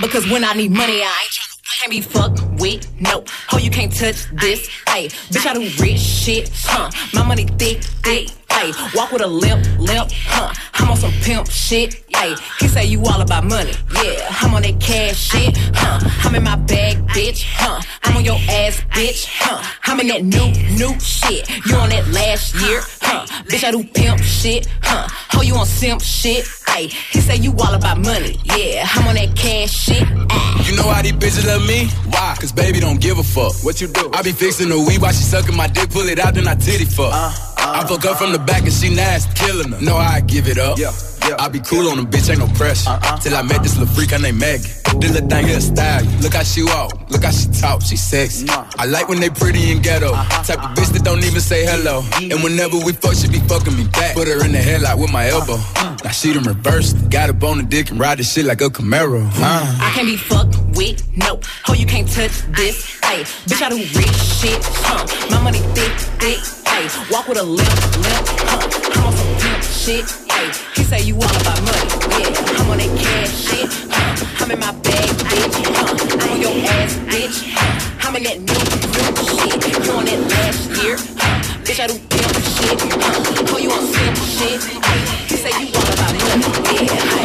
because 0.00 0.28
when 0.30 0.44
I 0.44 0.54
need 0.54 0.70
money, 0.70 1.02
I 1.02 1.20
ain't 1.22 1.30
tryna 1.30 1.54
can't 1.80 1.90
be 1.90 2.00
fucked 2.00 2.42
with, 2.60 2.88
no. 3.00 3.24
Oh, 3.52 3.58
you 3.58 3.70
can't 3.70 3.92
touch 3.92 4.24
this, 4.32 4.68
ayy. 4.86 5.10
Bitch, 5.28 5.46
I 5.46 5.54
do 5.54 5.82
rich 5.82 5.98
shit, 5.98 6.50
huh? 6.64 6.90
My 7.12 7.26
money 7.26 7.44
thick, 7.44 7.82
thick, 8.02 8.30
ayy. 8.60 8.94
Walk 8.94 9.12
with 9.12 9.22
a 9.22 9.26
limp, 9.26 9.64
limp, 9.78 10.10
huh? 10.12 10.52
I'm 10.74 10.90
on 10.90 10.96
some 10.96 11.12
pimp 11.22 11.50
shit, 11.50 12.04
ayy. 12.12 12.38
He 12.60 12.68
say 12.68 12.84
you 12.84 13.00
all 13.04 13.20
about 13.20 13.44
money, 13.44 13.72
yeah. 14.02 14.26
I'm 14.40 14.54
on 14.54 14.62
that 14.62 14.80
cash 14.80 15.16
shit, 15.16 15.56
huh? 15.74 16.00
I'm 16.24 16.34
in 16.34 16.42
my 16.42 16.56
bag, 16.56 16.98
bitch, 17.08 17.44
huh? 17.46 17.80
I'm 18.02 18.16
on 18.16 18.24
your 18.24 18.38
ass, 18.48 18.80
bitch, 18.90 19.26
huh? 19.28 19.62
I'm 19.84 20.00
in 20.00 20.08
that 20.08 20.22
new, 20.22 20.48
new 20.76 20.98
shit. 21.00 21.48
You 21.66 21.76
on 21.76 21.90
that 21.90 22.06
last 22.08 22.54
year, 22.54 22.80
huh? 23.00 23.26
Bitch, 23.48 23.64
I 23.64 23.70
do 23.70 23.84
pimp 23.84 24.20
shit, 24.20 24.66
huh? 24.82 25.08
Ho, 25.32 25.42
you 25.42 25.54
on 25.54 25.66
simp 25.66 26.00
shit, 26.02 26.44
ayy. 26.74 26.92
He 27.12 27.20
say 27.20 27.36
you 27.36 27.52
all 27.58 27.74
about 27.74 27.98
money, 27.98 28.38
yeah. 28.56 28.86
I'm 28.94 29.08
on 29.08 29.14
that 29.14 29.36
cash 29.36 29.70
shit, 29.70 30.02
ayy. 30.02 30.70
You 30.70 30.76
know 30.76 30.88
how 30.88 31.02
these 31.02 31.12
bitches 31.12 31.46
love 31.46 31.66
me? 31.66 31.88
Why? 32.10 32.36
Cause 32.40 32.52
baby 32.52 32.80
don't 32.80 33.00
give 33.00 33.18
a 33.18 33.22
fuck. 33.22 33.52
What 33.64 33.80
you 33.80 33.88
do? 33.88 34.10
I 34.12 34.22
be 34.22 34.32
fixing 34.32 34.68
the 34.68 34.78
weed 34.78 35.00
while 35.00 35.12
she 35.12 35.22
sucking 35.22 35.56
my 35.56 35.66
dick, 35.68 35.90
pull 35.90 36.08
it 36.08 36.18
out, 36.18 36.34
then 36.34 36.48
I 36.48 36.54
titty 36.54 36.84
fuck. 36.84 37.12
Uh. 37.12 37.32
I 37.66 37.82
fuck 37.86 38.04
up 38.04 38.18
from 38.18 38.32
the 38.32 38.38
back 38.46 38.62
and 38.62 38.72
she 38.72 38.94
nasty, 38.94 39.32
killing 39.34 39.72
her. 39.72 39.80
No, 39.80 39.96
I 39.96 40.20
give 40.20 40.48
it 40.48 40.58
up. 40.58 40.78
Yeah, 40.78 40.92
yeah, 41.28 41.36
I 41.38 41.48
be 41.48 41.60
cool 41.60 41.88
on 41.88 41.98
a 41.98 42.02
bitch, 42.02 42.30
ain't 42.30 42.38
no 42.38 42.46
pressure. 42.58 42.98
Till 43.22 43.34
I 43.36 43.42
met 43.42 43.62
this 43.62 43.78
little 43.78 43.92
freak, 43.94 44.10
her 44.10 44.18
name 44.18 44.38
Maggie. 44.38 44.68
This 45.00 45.12
little 45.12 45.28
thing 45.28 45.46
here 45.46 45.60
style. 45.60 46.04
Look 46.20 46.34
how 46.34 46.42
she 46.42 46.62
walk, 46.62 47.10
look 47.10 47.24
how 47.24 47.30
she 47.30 47.48
talk, 47.48 47.82
she 47.82 47.96
sexy. 47.96 48.46
I 48.48 48.86
like 48.86 49.08
when 49.08 49.20
they 49.20 49.30
pretty 49.30 49.72
and 49.72 49.82
ghetto. 49.82 50.12
Type 50.12 50.62
of 50.62 50.76
bitch 50.76 50.92
that 50.92 51.02
don't 51.04 51.24
even 51.24 51.40
say 51.40 51.64
hello. 51.66 52.02
And 52.20 52.42
whenever 52.42 52.76
we 52.78 52.92
fuck, 52.92 53.14
she 53.14 53.28
be 53.28 53.40
fucking 53.40 53.76
me 53.76 53.84
back. 53.88 54.14
Put 54.14 54.28
her 54.28 54.44
in 54.44 54.52
the 54.52 54.58
headlight 54.58 54.98
with 54.98 55.12
my 55.12 55.28
elbow. 55.28 55.58
Now 56.04 56.10
she 56.10 56.32
done 56.32 56.44
reversed. 56.44 57.10
Got 57.10 57.30
up 57.30 57.42
on 57.42 57.58
the 57.58 57.64
dick 57.64 57.90
and 57.90 57.98
ride 57.98 58.18
this 58.18 58.32
shit 58.32 58.44
like 58.44 58.60
a 58.60 58.68
Camaro. 58.68 59.26
Uh. 59.36 59.78
I 59.80 59.92
can't 59.94 60.06
be 60.06 60.16
fucked 60.16 60.63
with, 60.76 61.02
no. 61.16 61.40
Ho, 61.64 61.72
you 61.74 61.86
can't 61.86 62.08
touch 62.08 62.42
this, 62.56 63.00
ayy. 63.02 63.24
Bitch, 63.46 63.62
I 63.62 63.68
do 63.70 63.76
rich 63.76 64.16
shit, 64.16 64.60
huh? 64.84 65.06
My 65.30 65.42
money 65.42 65.60
thick, 65.74 65.92
thick, 66.20 66.40
ayy. 66.66 67.10
Walk 67.10 67.28
with 67.28 67.38
a 67.38 67.42
limp, 67.42 67.68
limp, 68.02 68.26
huh? 68.48 68.60
I'm 68.94 69.06
on 69.06 69.12
some 69.12 69.34
pimp 69.40 69.62
shit, 69.62 70.04
ayy. 70.04 70.76
He 70.76 70.84
say 70.84 71.02
you 71.02 71.14
all 71.16 71.36
about 71.40 71.60
money, 71.62 71.86
yeah. 72.18 72.58
I'm 72.58 72.70
on 72.70 72.78
that 72.78 72.92
cash 72.98 73.32
shit, 73.34 73.68
huh? 73.90 74.44
I'm 74.44 74.50
in 74.50 74.58
my 74.58 74.72
bag, 74.72 75.08
bitch, 75.30 75.56
huh? 75.74 75.94
I'm 76.22 76.30
on 76.30 76.40
your 76.40 76.56
ass, 76.70 76.94
bitch, 77.08 77.36
huh? 77.54 78.08
I'm 78.08 78.16
in 78.16 78.22
that 78.24 78.38
new, 78.38 78.62
new 78.94 79.10
shit. 79.24 79.58
You 79.68 79.92
on 79.92 80.04
that 80.04 80.20
last 80.30 80.70
year, 80.82 80.96
huh? 81.18 81.64
Bitch, 81.64 81.80
I 81.80 81.86
do 81.86 81.96
pimp 82.10 82.34
shit, 82.54 82.78
huh? 82.80 83.52
Ho, 83.52 83.58
you 83.58 83.70
on 83.70 83.84
simp 83.86 84.16
shit, 84.38 84.60
ayy. 84.60 85.02
He 85.30 85.36
say 85.36 85.52
you 85.60 85.70
all 85.74 85.92
about 85.92 86.12
money, 86.14 86.86
yeah. 86.86 87.23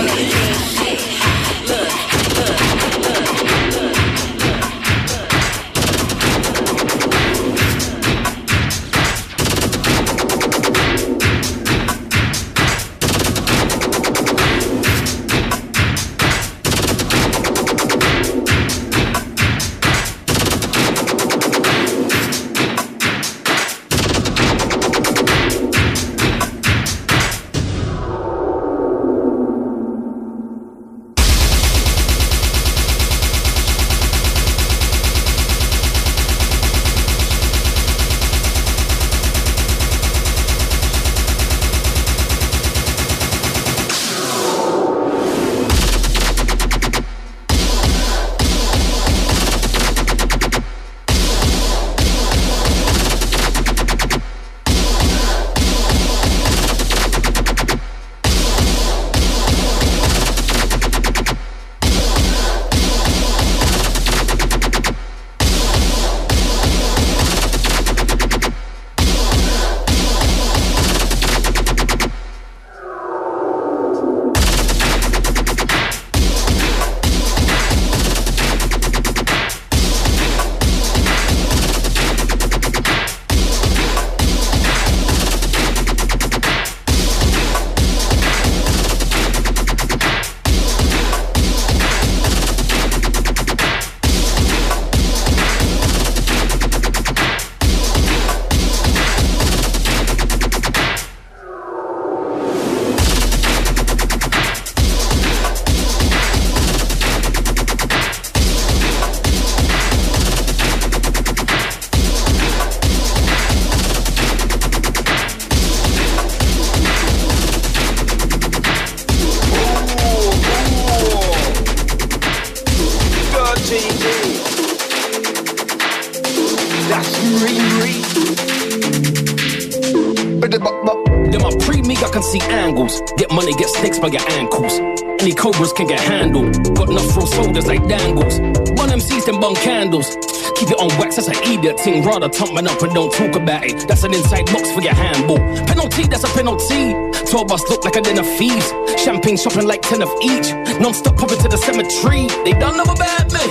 Can 135.80 135.88
get 135.88 136.00
handled. 136.02 136.76
Got 136.76 136.90
enough 136.90 137.10
throw 137.14 137.26
soldiers 137.26 137.66
like 137.66 137.88
dangles. 137.88 138.38
One 138.76 138.90
MCs 138.90 139.26
them 139.26 139.40
bun 139.40 139.56
candles. 139.56 140.10
Keep 140.58 140.72
it 140.72 140.80
on 140.80 140.90
wax, 141.00 141.16
that's 141.16 141.30
an 141.30 141.40
idiot 141.48 141.80
thing. 141.80 142.04
Rather 142.04 142.28
tump 142.28 142.54
man 142.54 142.68
up 142.68 142.82
and 142.82 142.94
don't 142.94 143.14
talk 143.14 143.34
about 143.36 143.64
it. 143.64 143.88
That's 143.88 144.04
an 144.04 144.14
inside 144.14 144.46
box 144.48 144.70
for 144.72 144.82
your 144.82 144.94
handball. 144.94 145.38
Penalty, 145.68 146.04
that's 146.04 146.26
a 146.26 146.32
penalty. 146.36 146.92
Tour 147.32 147.46
bus 147.46 147.64
look 147.70 147.86
like 147.86 147.96
a 147.96 148.02
den 148.02 148.20
of 148.20 148.28
thieves. 148.38 148.68
Champagne 149.02 149.38
shopping 149.38 149.68
like 149.68 149.82
10 149.82 150.02
of 150.02 150.12
each. 150.22 150.52
Non 150.82 150.94
stop 150.94 151.16
popping 151.16 151.40
to 151.40 151.48
the 151.48 151.58
cemetery. 151.58 152.28
They 152.44 152.60
don't 152.60 152.76
know 152.76 152.84
about 152.84 153.32
me. 153.32 153.46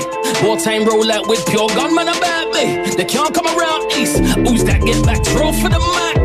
Wartime 0.44 0.84
roll 0.84 1.10
out 1.10 1.28
with 1.28 1.46
pure 1.46 1.68
gunman 1.68 2.08
about 2.08 2.52
me. 2.52 2.92
They 2.94 3.06
can't 3.06 3.34
come 3.34 3.46
around 3.46 3.90
east. 3.92 4.18
Who's 4.44 4.64
that 4.64 4.82
get 4.84 5.02
back? 5.06 5.24
Throw 5.24 5.52
for 5.52 5.70
the 5.70 5.80
mic. 5.80 6.17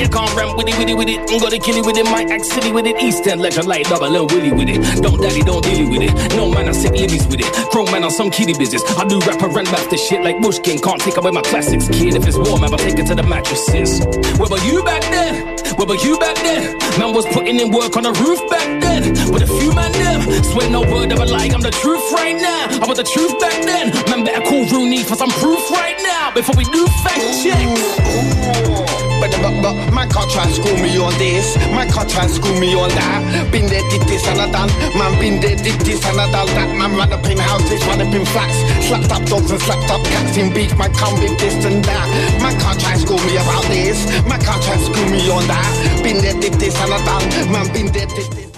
You 0.00 0.08
can't 0.08 0.32
run 0.32 0.56
with 0.56 0.64
it, 0.64 0.78
with 0.80 0.88
it, 0.88 0.96
with 0.96 1.12
it. 1.12 1.20
I'm 1.28 1.44
gonna 1.44 1.58
kill 1.60 1.76
it 1.76 1.84
with 1.84 1.98
it. 2.00 2.08
My 2.08 2.24
act 2.24 2.46
city 2.46 2.72
with 2.72 2.86
it. 2.86 2.96
East 3.04 3.26
End 3.28 3.42
legend 3.42 3.68
like 3.68 3.84
double 3.84 4.08
and 4.08 4.30
Willie 4.32 4.50
with 4.50 4.72
it. 4.72 4.80
Don't 5.04 5.20
daddy, 5.20 5.42
don't 5.44 5.62
deal 5.62 5.90
with 5.92 6.00
it. 6.00 6.16
No 6.40 6.48
man, 6.48 6.70
I 6.70 6.72
sick 6.72 6.96
libbies 6.96 7.28
with 7.28 7.44
it. 7.44 7.52
Grown 7.68 7.84
man 7.92 8.04
on 8.04 8.10
some 8.10 8.30
kiddie 8.30 8.56
business. 8.56 8.80
I 8.96 9.04
do 9.04 9.20
rap 9.28 9.42
run 9.42 9.68
the 9.68 9.98
shit 10.00 10.24
like 10.24 10.40
Bushkin. 10.40 10.80
Can't 10.80 11.02
take 11.02 11.18
away 11.18 11.32
my 11.32 11.42
classics, 11.42 11.86
kid. 11.88 12.16
If 12.16 12.26
it's 12.26 12.38
warm, 12.38 12.64
I'll 12.64 12.80
take 12.80 12.96
it 12.96 13.12
to 13.12 13.14
the 13.14 13.22
mattresses. 13.22 14.00
Where 14.40 14.48
were 14.48 14.64
you 14.64 14.82
back 14.84 15.02
then? 15.12 15.60
Where 15.76 15.86
were 15.86 16.00
you 16.00 16.16
back 16.18 16.36
then? 16.36 16.78
Man 16.96 17.12
was 17.12 17.26
putting 17.36 17.60
in 17.60 17.70
work 17.70 17.94
on 18.00 18.04
the 18.04 18.12
roof 18.24 18.40
back 18.48 18.80
then. 18.80 19.12
With 19.28 19.44
a 19.44 19.52
few 19.52 19.68
man 19.76 19.92
them. 19.92 20.44
Swear 20.48 20.70
no 20.70 20.80
word 20.80 21.12
of 21.12 21.20
a 21.20 21.26
lie, 21.26 21.52
I'm 21.52 21.60
the 21.60 21.76
truth 21.76 22.08
right 22.16 22.40
now. 22.40 22.80
I 22.80 22.88
was 22.88 22.96
the 22.96 23.04
truth 23.04 23.38
back 23.38 23.52
then. 23.68 23.92
Man 24.08 24.24
better 24.24 24.40
call 24.48 24.64
Rooney 24.64 25.04
for 25.04 25.16
some 25.16 25.30
proof 25.44 25.60
right 25.70 26.00
now. 26.00 26.32
Before 26.32 26.56
we 26.56 26.64
do 26.72 26.88
fact 27.04 27.20
checks. 27.44 28.99
But, 29.20 29.30
but, 29.42 29.54
but 29.62 29.74
man 29.92 30.08
can't 30.08 30.30
try 30.30 30.44
and 30.44 30.54
school 30.54 30.76
me 30.80 30.96
on 30.98 31.12
this. 31.18 31.56
Man 31.76 31.88
can't 31.90 32.08
try 32.08 32.24
and 32.24 32.32
school 32.32 32.56
me 32.58 32.74
on 32.74 32.88
that. 32.90 33.20
Been 33.52 33.66
there, 33.66 33.84
did 33.90 34.02
this 34.08 34.26
and 34.26 34.40
I 34.40 34.50
done. 34.50 34.70
Man 34.96 35.12
been 35.20 35.40
there, 35.40 35.56
did 35.56 35.80
this 35.84 36.04
and 36.08 36.20
I 36.20 36.30
done 36.32 36.48
that. 36.56 36.68
Man 36.76 36.96
run 36.96 37.12
up 37.12 37.24
in 37.26 37.38
houses, 37.38 37.84
run 37.86 38.00
up 38.00 38.14
in 38.14 38.24
flats. 38.24 38.58
Slapped 38.88 39.12
up 39.12 39.24
dogs 39.28 39.50
and 39.50 39.60
slapped 39.60 39.90
up 39.90 40.02
cats 40.04 40.36
in 40.36 40.52
beef. 40.54 40.72
Man 40.78 40.92
come 40.94 41.14
with 41.20 41.38
this 41.38 41.64
and 41.64 41.84
that. 41.84 42.06
Man 42.42 42.54
can't 42.58 42.80
try 42.80 42.92
and 42.92 43.00
school 43.00 43.20
me 43.28 43.36
about 43.36 43.64
this. 43.68 43.98
Man 44.24 44.40
can't 44.40 44.62
try 44.64 44.74
and 44.74 44.84
school 44.88 45.08
me 45.12 45.20
on 45.30 45.44
that. 45.52 46.00
Been 46.02 46.18
there, 46.24 46.38
did 46.40 46.54
this 46.54 46.74
and 46.80 46.92
I 46.92 46.98
done. 47.04 47.52
Man 47.52 47.66
been 47.72 47.92
there, 47.92 48.06
did 48.06 48.30
this. 48.32 48.50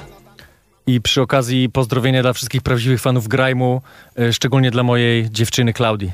I 0.87 1.01
przy 1.01 1.21
okazji 1.21 1.71
pozdrowienia 1.71 2.23
dla 2.23 2.33
wszystkich 2.33 2.63
prawdziwych 2.63 3.01
fanów 3.01 3.29
Grime'u, 3.29 3.81
e, 4.19 4.33
szczególnie 4.33 4.71
dla 4.71 4.83
mojej 4.83 5.31
dziewczyny 5.31 5.73
Klaudii. 5.73 6.13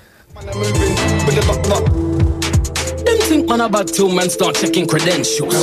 Man 3.48 3.62
about 3.62 3.88
till 3.88 4.12
man 4.12 4.28
start 4.28 4.56
checking 4.56 4.86
credentials. 4.86 5.56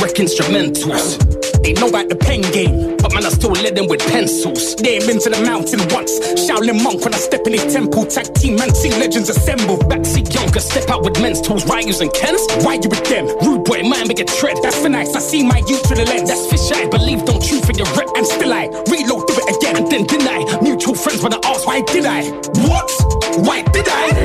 Wreck 0.00 0.16
instrumentals. 0.16 1.20
They 1.62 1.74
know 1.74 1.88
about 1.92 2.08
the 2.08 2.16
pen 2.16 2.40
game, 2.56 2.96
but 2.96 3.12
man, 3.12 3.26
I 3.26 3.28
still 3.28 3.52
led 3.52 3.76
them 3.76 3.86
with 3.86 4.00
pencils. 4.00 4.74
They 4.76 4.98
been 5.04 5.20
to 5.20 5.28
the 5.28 5.44
mountain 5.44 5.84
once. 5.92 6.08
Shaolin 6.40 6.82
monk 6.82 7.04
when 7.04 7.12
I 7.12 7.18
step 7.18 7.46
in 7.46 7.52
his 7.52 7.68
temple. 7.68 8.06
Tag 8.06 8.32
team 8.34 8.56
man, 8.56 8.74
see 8.74 8.90
legends 8.96 9.28
assemble. 9.28 9.76
Backseat 9.92 10.32
younger, 10.32 10.58
step 10.58 10.88
out 10.88 11.04
with 11.04 11.20
men's 11.20 11.42
tools. 11.42 11.68
Ryus 11.68 12.00
and 12.00 12.10
Kens, 12.14 12.40
why 12.64 12.80
you 12.80 12.88
with 12.88 13.04
them? 13.04 13.28
Rude 13.44 13.64
boy, 13.68 13.84
man, 13.84 14.08
make 14.08 14.18
a 14.18 14.24
tread. 14.24 14.56
That's 14.62 14.80
for 14.80 14.88
nice. 14.88 15.14
I 15.14 15.20
see 15.20 15.44
my 15.44 15.60
youth 15.68 15.84
through 15.86 16.00
the 16.00 16.08
lens. 16.08 16.32
That's 16.32 16.48
fish 16.48 16.72
I 16.72 16.88
believe, 16.88 17.26
don't 17.28 17.44
chew 17.44 17.60
for 17.60 17.76
your 17.76 17.92
rep. 17.92 18.08
And 18.16 18.24
still 18.24 18.52
I 18.52 18.72
reload, 18.88 19.28
do 19.28 19.36
it 19.36 19.46
again, 19.52 19.76
and 19.76 19.86
then 19.92 20.08
deny. 20.08 20.48
Mutual 20.64 20.96
friends 20.96 21.22
when 21.22 21.34
I 21.34 21.40
ask, 21.44 21.66
why 21.66 21.82
did 21.92 22.08
I? 22.08 22.24
What? 22.72 22.88
Why 23.44 23.60
did 23.68 23.84
I? 23.86 24.16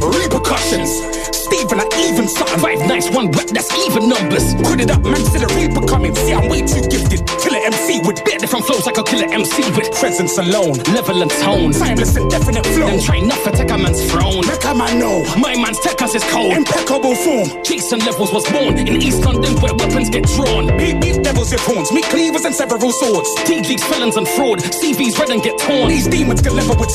Repercussions. 0.00 1.43
Steven, 1.54 1.78
I 1.78 1.86
even 2.10 2.26
something. 2.26 2.58
Five 2.58 2.80
nice, 2.90 3.08
one 3.14 3.30
wet, 3.30 3.46
that's 3.54 3.70
even 3.86 4.08
numbers. 4.08 4.54
Put 4.66 4.80
it 4.80 4.90
up, 4.90 5.02
man, 5.06 5.22
still 5.22 5.46
a 5.46 5.50
reaper 5.54 5.86
coming. 5.86 6.12
See, 6.14 6.34
I'm 6.34 6.50
way 6.50 6.66
too 6.66 6.82
gifted. 6.90 7.22
Killer 7.38 7.62
MC 7.62 8.00
with 8.02 8.24
bit 8.24 8.40
different 8.40 8.66
flows 8.66 8.86
like 8.86 8.98
a 8.98 9.04
killer 9.04 9.30
MC 9.30 9.62
with 9.78 9.94
presence 9.94 10.36
alone, 10.36 10.82
level 10.90 11.22
and 11.22 11.30
tone. 11.30 11.70
Timeless 11.70 12.16
and 12.16 12.28
definite 12.28 12.66
flow. 12.66 12.90
Them 12.90 13.00
try 13.00 13.20
not 13.20 13.38
to 13.44 13.50
take 13.52 13.70
a 13.70 13.78
man's 13.78 14.02
throne. 14.10 14.42
Make 14.50 14.64
a 14.66 14.74
man 14.74 14.98
know. 14.98 15.22
My 15.38 15.54
man's 15.54 15.78
tech 15.78 16.02
us 16.02 16.16
is 16.16 16.24
cold. 16.34 16.56
Impeccable 16.56 17.14
form. 17.14 17.62
Jason 17.62 18.00
Levels 18.00 18.32
was 18.32 18.44
born 18.50 18.76
in 18.76 18.88
East 18.98 19.24
London 19.24 19.54
where 19.62 19.74
weapons 19.74 20.10
get 20.10 20.26
drawn. 20.34 20.66
Beat 20.76 21.00
beat 21.00 21.22
devils 21.22 21.52
with 21.52 21.62
horns. 21.62 21.92
Me 21.92 22.02
cleavers 22.02 22.44
and 22.44 22.54
several 22.54 22.90
swords. 22.90 23.30
DG's 23.46 23.84
felons 23.84 24.16
and 24.16 24.26
fraud. 24.26 24.58
CV's 24.58 25.16
red 25.20 25.30
and 25.30 25.42
get 25.42 25.56
torn. 25.58 25.88
These 25.88 26.08
demons 26.08 26.42
can 26.42 26.56
level 26.56 26.74
with. 26.74 26.90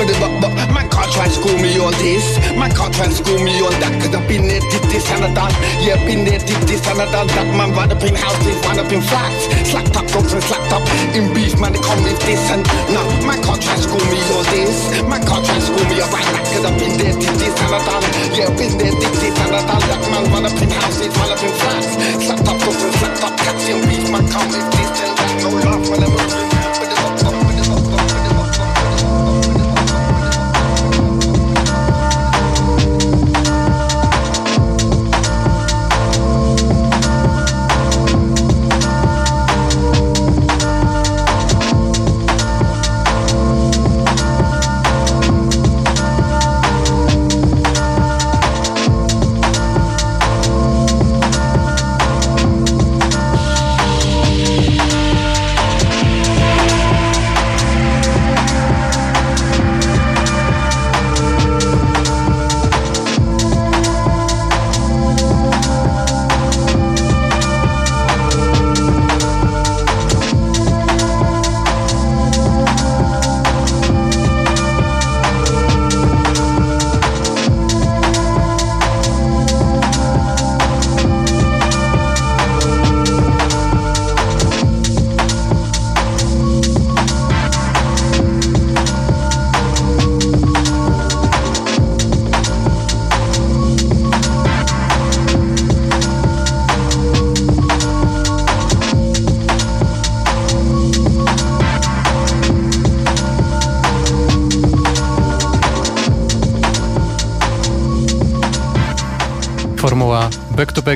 But, 0.00 0.08
but, 0.18 0.40
but 0.40 0.49
man 0.70 0.88
can't 0.90 1.10
try 1.12 1.24
and 1.24 1.34
school 1.34 1.56
me 1.58 1.78
on 1.78 1.92
this. 1.98 2.38
Man 2.54 2.70
can't 2.72 2.92
try 2.94 3.06
and 3.06 3.14
school 3.14 3.38
me 3.38 3.54
on 3.62 3.74
that. 3.82 3.92
Cause 4.02 4.14
I've 4.14 4.26
been 4.28 4.46
there, 4.46 4.62
did 4.70 4.84
this 4.90 5.06
and 5.10 5.24
I 5.24 5.30
done. 5.34 5.54
Yeah, 5.82 5.98
been 6.06 6.24
there, 6.24 6.38
did 6.38 6.62
this 6.68 6.82
and 6.86 7.00
I 7.00 7.06
done 7.10 7.26
that. 7.26 7.46
Man, 7.54 7.72
run 7.72 7.90
up 7.90 8.02
in 8.02 8.14
houses, 8.14 8.56
run 8.66 8.78
up 8.78 8.90
in 8.92 9.02
flats. 9.02 9.50
Slapped 9.68 9.96
up 9.96 10.06
dogs 10.08 10.32
and 10.32 10.42
slapped 10.42 10.72
up 10.72 10.84
in 11.14 11.32
beef. 11.34 11.58
Man, 11.58 11.72
they 11.72 11.82
come 11.82 12.00
with 12.02 12.20
this 12.24 12.42
and 12.50 12.62
no. 12.92 13.02
Man 13.26 13.40
can't 13.42 13.60
try 13.62 13.74
and 13.74 13.82
school 13.82 14.04
me 14.10 14.20
on 14.36 14.44
this. 14.54 14.76
Man 15.06 15.22
can't 15.24 15.44
try 15.44 15.54
and 15.54 15.64
school 15.64 15.86
me 15.90 15.96
about 16.00 16.24
that. 16.30 16.44
Cause 16.50 16.64
I've 16.64 16.76
been 16.78 16.94
there, 16.98 17.14
did 17.14 17.34
this 17.40 17.54
and 17.54 17.72
I 17.74 17.80
done. 17.84 18.04
Yeah, 18.36 18.50
been 18.54 18.74
there, 18.78 18.94
did 18.94 19.14
this 19.18 19.34
and 19.34 19.54
I 19.54 19.60
done 19.66 19.84
that. 19.90 20.00
Man, 20.10 20.24
run 20.30 20.44
up 20.46 20.56
in 20.60 20.70
houses, 20.70 21.12
run 21.18 21.30
up 21.30 21.42
in 21.42 21.52
flats. 21.56 21.90
Slapped 22.24 22.46
up 22.46 22.58
dogs 22.60 22.82
and 22.84 22.94
slapped 23.00 23.22
up 23.24 23.34
cats 23.40 23.64
in 23.68 23.78
beef. 23.88 24.04
Man, 24.10 24.24
come 24.28 24.48
with 24.50 24.68
this 24.76 24.90
and 25.02 25.12
that. 25.18 25.30
No 25.42 25.48
laugh 25.56 25.84
when 25.88 26.02
I'm 26.04 26.59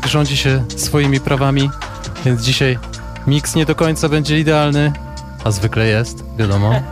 back-to-back 0.05 0.09
rządzi 0.09 0.37
się 0.37 0.65
swoimi 0.77 1.21
prawami, 1.21 1.71
więc 2.25 2.43
dzisiaj 2.43 2.79
miks 3.27 3.55
nie 3.55 3.67
do 3.67 3.75
końca 3.75 4.09
będzie 4.09 4.39
idealny, 4.39 4.93
a 5.45 5.51
zwykle 5.51 5.87
jest, 5.87 6.25
wiadomo. 6.39 6.83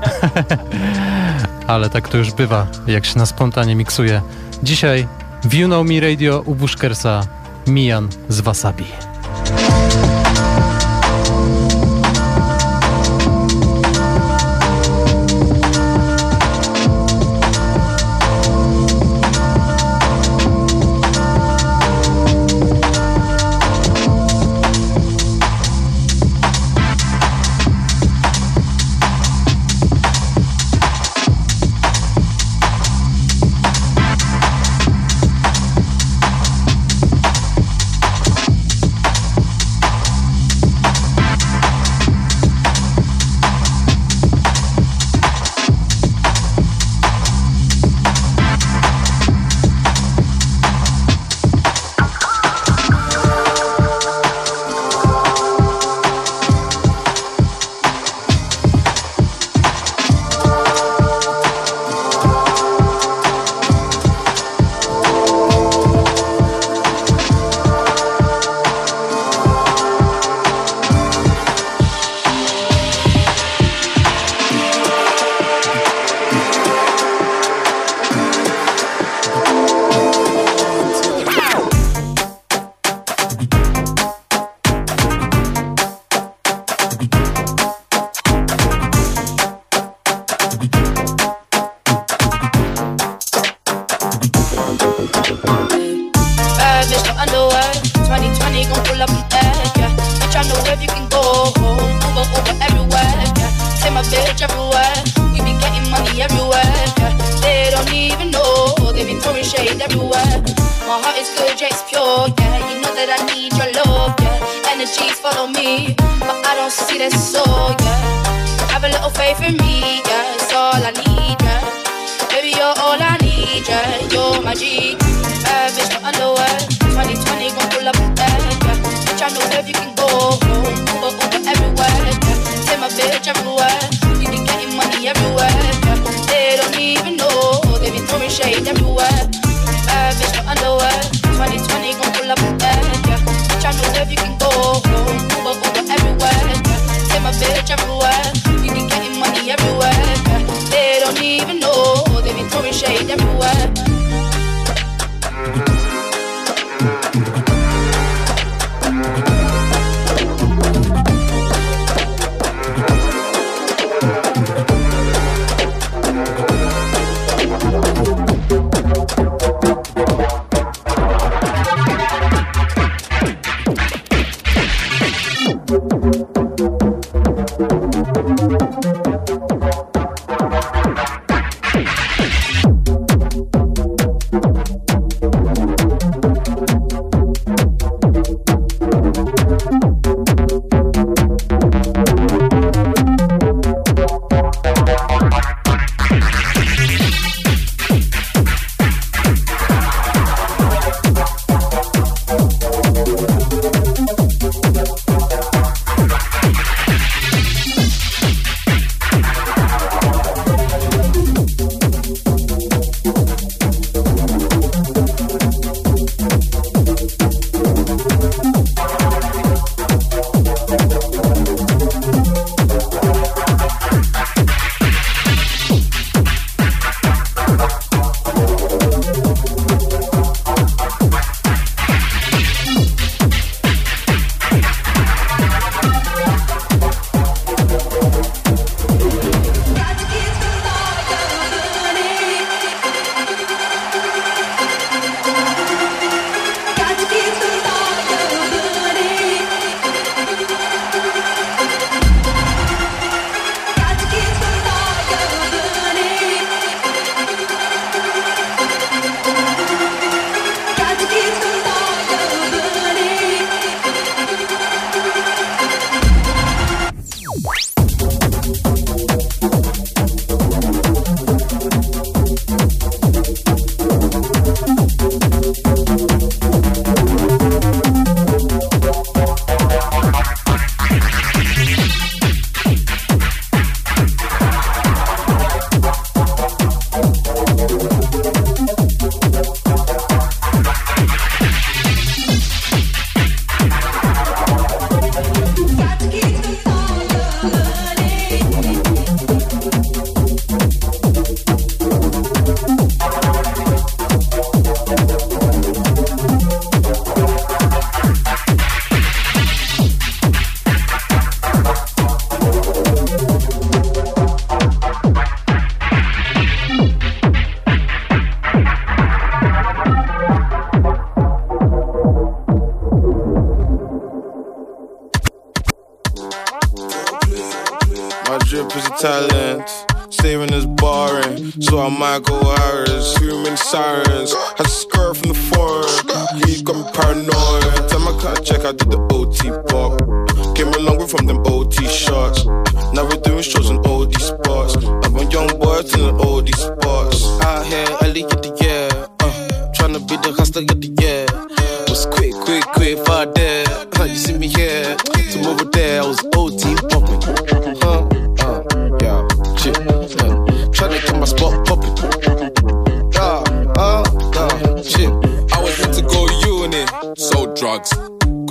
Ale 1.67 1.91
tak 1.91 2.09
to 2.09 2.19
już 2.19 2.33
bywa, 2.33 2.67
jak 2.87 3.07
się 3.07 3.19
na 3.19 3.27
spontanie 3.27 3.77
miksuje. 3.77 4.23
Dzisiaj 4.63 5.09
w 5.45 5.55
You 5.55 5.67
Know 5.67 5.87
Me 5.87 6.01
Radio 6.01 6.43
u 6.47 6.55
Bushkersa 6.55 7.21
Mijan 7.67 8.09
z 8.29 8.41
Wasabi. 8.41 9.02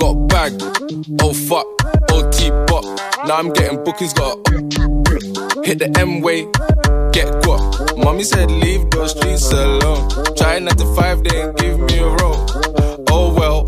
Got 0.02 0.14
bagged. 0.26 0.62
Oh 1.22 1.32
fuck, 1.32 1.66
oh 2.10 2.26
OT 2.26 2.50
pop. 2.66 2.84
Now 3.26 3.36
I'm 3.36 3.52
getting 3.52 3.84
bookings, 3.84 4.12
got 4.12 4.36
hit 5.64 5.78
the 5.78 5.94
M 5.96 6.20
way, 6.20 6.42
get 7.12 7.28
got. 7.44 7.62
Mommy 7.96 8.24
said 8.24 8.50
leave 8.50 8.90
those 8.90 9.12
streets 9.12 9.52
alone. 9.52 10.10
Trying 10.36 10.64
not 10.64 10.78
to 10.78 10.86
five, 10.96 11.22
they 11.22 11.42
ain't 11.42 11.56
give 11.56 11.78
me 11.78 11.98
a 11.98 12.08
roll. 12.20 12.40
Oh 13.10 13.32
well, 13.38 13.64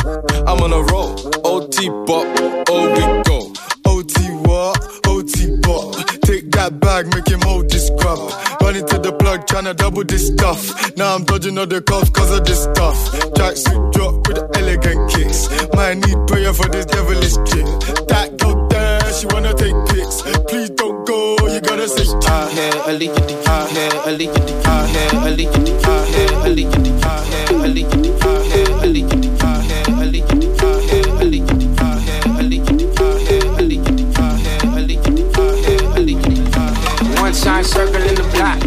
I'm 0.49 0.61
on 0.61 0.73
a 0.73 0.83
roll. 0.91 1.15
Oh 1.45 1.63
OT 1.63 1.89
pop, 2.07 2.27
oh 2.69 2.85
we 2.95 3.23
go. 3.29 3.53
Oh 3.85 3.99
OT 3.99 4.15
what? 4.43 5.07
OT 5.07 5.57
pop. 5.63 6.04
That 6.65 6.81
bag, 6.81 7.13
make 7.13 7.29
him 7.29 7.43
hold 7.43 7.69
this 7.69 7.91
crap. 8.01 8.17
Running 8.63 8.87
to 8.87 8.97
the 8.97 9.13
plug, 9.13 9.45
tryna 9.47 9.77
double 9.77 10.03
this 10.03 10.29
stuff. 10.29 10.97
Now 10.97 11.15
I'm 11.15 11.25
dodging 11.25 11.59
all 11.59 11.67
the 11.67 11.83
cuff 11.83 12.11
cause 12.15 12.31
of 12.33 12.47
this 12.47 12.63
stuff. 12.65 12.97
Jack 13.37 13.57
suit 13.57 13.93
drop 13.93 14.27
with 14.27 14.41
elegant 14.57 15.13
kicks. 15.13 15.45
Might 15.77 16.01
need 16.01 16.17
prayer 16.27 16.55
for 16.55 16.67
this 16.73 16.87
devilish 16.87 17.37
chick. 17.45 17.69
That 18.09 18.39
go 18.41 18.67
there, 18.69 19.13
she 19.13 19.27
wanna 19.27 19.53
take 19.53 19.77
pics. 19.93 20.25
Please 20.49 20.71
don't 20.71 21.05
go, 21.05 21.37
you 21.53 21.61
gotta 21.61 21.87
say 21.87 22.09
I 22.33 22.49
had 22.49 22.75
a 22.89 22.93
leak 22.97 23.13
in 23.13 23.27
the 23.29 23.37
car, 23.45 23.69
had 23.69 24.09
a 24.09 24.13
leak 24.17 24.33
in 24.33 24.47
the 24.49 24.63
car, 24.65 24.87
had 24.89 25.13
a 25.13 25.31
leak 25.37 25.53
in 25.53 25.65
the 25.69 25.75
car, 25.85 26.01
had 26.07 26.33
a 26.33 26.49
leak 26.49 26.73
in 26.73 26.83
the 26.83 26.93
car, 27.05 27.25
had 27.25 27.51
a 27.53 27.69
leak 27.69 27.93
in 27.93 28.01
the 28.01 28.19
car. 28.21 28.24
Hair. 37.65 37.87
Circle 37.87 38.03
in 38.03 38.15
the 38.15 38.23
block. 38.33 38.63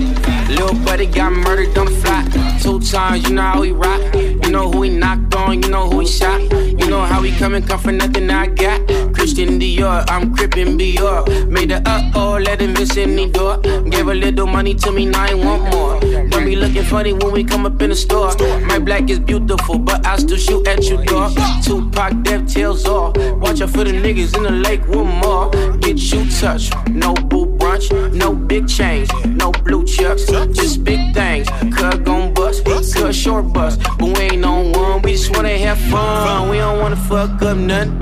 Little 0.50 0.74
buddy 0.86 1.06
got 1.06 1.32
murdered 1.32 1.78
on 1.78 1.86
the 1.86 1.92
fly. 1.92 2.60
Two 2.62 2.80
times, 2.80 3.28
you 3.28 3.36
know 3.36 3.42
how 3.42 3.62
he 3.62 3.72
rock. 3.72 4.02
You 4.16 4.52
know 4.52 4.72
who 4.72 4.84
he 4.84 4.90
knocked 4.90 5.36
on, 5.36 5.62
you 5.62 5.70
know 5.70 5.90
who 5.90 6.02
he 6.02 6.08
shot. 6.08 6.42
You 6.52 6.88
know 6.88 7.02
how 7.02 7.22
he 7.22 7.32
come 7.38 7.54
and 7.54 7.68
come 7.68 7.80
for 7.80 7.92
nothing 7.92 8.30
I 8.30 8.48
got. 8.48 8.88
Christian 9.14 9.60
Dior, 9.60 10.06
I'm 10.10 10.34
crippin' 10.34 10.78
Dior. 10.78 11.50
Made 11.50 11.70
the 11.70 11.82
uh 11.86 12.12
oh, 12.16 12.40
let 12.42 12.62
him 12.62 12.74
miss 12.74 12.96
any 12.98 13.30
door. 13.30 13.58
Gave 13.58 14.08
a 14.08 14.14
little 14.14 14.48
money 14.48 14.74
to 14.76 14.92
me, 14.92 15.06
now 15.06 15.26
I 15.26 15.34
want 15.34 15.64
more. 15.74 16.00
Don't 16.30 16.46
be 16.46 16.56
looking 16.56 16.84
funny 16.84 17.14
when 17.14 17.32
we 17.32 17.44
come 17.44 17.66
up 17.66 17.82
in 17.82 17.90
the 17.90 17.96
store. 17.96 18.32
My 18.66 18.80
black 18.80 19.10
is 19.10 19.20
beautiful, 19.20 19.80
but 19.80 20.06
I 20.06 20.18
still 20.18 20.38
shoot 20.38 20.68
at 20.68 20.84
you, 20.86 21.04
dog. 21.04 21.38
Tupac, 21.64 22.24
death 22.24 22.54
tails 22.54 22.86
off. 22.86 23.18
Watch 23.18 23.62
out 23.62 23.70
for 23.70 23.84
the 23.84 23.92
niggas 23.92 24.36
in 24.38 24.44
the 24.44 24.52
lake 24.52 24.88
one 24.88 25.08
more. 25.08 25.50
Get 25.80 25.98
you 25.98 26.30
touched, 26.30 26.74
no 26.90 27.14
boo 27.14 27.47
brunch, 27.68 28.14
no 28.14 28.34
big 28.34 28.68
chains, 28.68 29.10
no 29.26 29.52
blue 29.52 29.86
chucks, 29.86 30.26
just 30.26 30.84
big 30.84 31.14
things. 31.14 31.48
Cut 31.76 32.04
gon' 32.04 32.34
bust, 32.34 32.66
cut 32.66 33.14
short 33.14 33.52
bust, 33.54 33.82
but 33.98 34.18
we 34.18 34.24
ain't 34.26 34.46
on 34.46 34.72
one. 34.72 35.02
We 35.02 35.12
just 35.14 35.36
wanna 35.36 35.58
have 35.58 35.80
fun. 35.92 36.50
We 36.50 36.58
don't 36.58 36.80
wanna 36.80 36.96
fuck 36.96 37.42
up 37.42 37.58
nothing. 37.58 38.00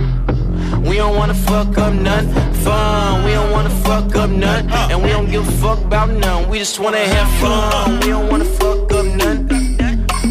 We 0.83 0.97
don't 0.97 1.15
wanna 1.15 1.33
fuck 1.33 1.77
up 1.77 1.93
none 1.93 2.27
fun. 2.65 3.25
We 3.25 3.31
don't 3.31 3.51
wanna 3.51 3.75
fuck 3.85 4.15
up 4.15 4.29
none, 4.29 4.69
and 4.91 5.03
we 5.03 5.09
don't 5.09 5.29
give 5.29 5.47
a 5.47 5.51
fuck 5.63 5.79
about 5.79 6.09
none. 6.09 6.49
We 6.49 6.59
just 6.59 6.79
wanna 6.79 7.05
have 7.15 7.29
fun. 7.41 7.99
We 8.01 8.07
don't 8.07 8.29
wanna 8.31 8.45
fuck 8.45 8.91
up 8.91 9.05
none. 9.21 9.39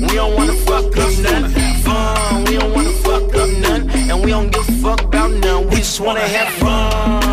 We 0.08 0.14
don't 0.20 0.34
wanna 0.34 0.58
fuck 0.68 0.96
up 0.96 1.12
none 1.26 1.44
fun. 1.84 2.44
We 2.44 2.56
don't 2.58 2.72
wanna 2.76 2.96
fuck 3.06 3.34
up 3.34 3.50
none, 3.64 3.90
and 4.10 4.24
we 4.24 4.30
don't 4.30 4.50
give 4.52 4.68
a 4.68 4.72
fuck 4.84 5.02
about 5.02 5.30
none. 5.32 5.68
We 5.70 5.76
just 5.76 6.00
wanna 6.00 6.26
have 6.36 6.50
fun. 6.62 7.23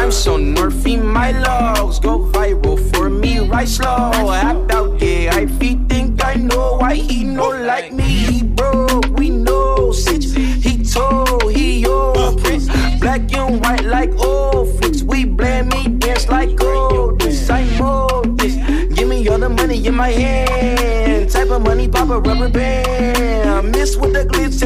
I'm 0.00 0.10
so 0.10 0.38
nerfy, 0.38 0.96
my 0.96 1.32
logs 1.32 2.00
go 2.00 2.20
viral 2.32 2.78
for 2.90 3.10
me, 3.10 3.38
right 3.38 3.68
slow. 3.68 4.32
Act 4.32 4.72
out, 4.72 4.98
yeah. 4.98 5.34
I 5.34 5.44
he 5.44 5.74
think 5.90 6.24
I 6.24 6.36
know 6.36 6.78
why 6.78 6.94
he 6.94 7.22
no 7.22 7.50
like 7.50 7.92
me. 7.92 8.04
He 8.04 8.42
broke, 8.42 9.04
we 9.18 9.28
know. 9.28 9.92
Sitch, 9.92 10.32
he 10.34 10.82
told, 10.82 11.52
he 11.52 11.80
your 11.80 12.34
prince. 12.38 12.66
Black 12.98 13.30
and 13.34 13.60
white 13.60 13.84
like 13.84 14.10
old 14.16 14.74
flicks. 14.78 15.02
We 15.02 15.26
blame 15.26 15.68
me, 15.68 15.88
dance 15.88 16.28
like 16.28 16.56
gold. 16.56 17.20
This 17.20 17.50
I 17.50 17.64
know 17.78 18.22
this. 18.38 18.56
Give 18.94 19.06
me 19.06 19.28
all 19.28 19.38
the 19.38 19.50
money 19.50 19.86
in 19.86 19.94
my 19.94 20.08
hand. 20.08 21.28
Type 21.28 21.50
of 21.50 21.60
money, 21.60 21.88
pop 21.88 22.08
a 22.08 22.18
rubber 22.18 22.48
band. 22.48 23.50
I 23.50 23.60
Miss 23.60 23.98
with 23.98 24.09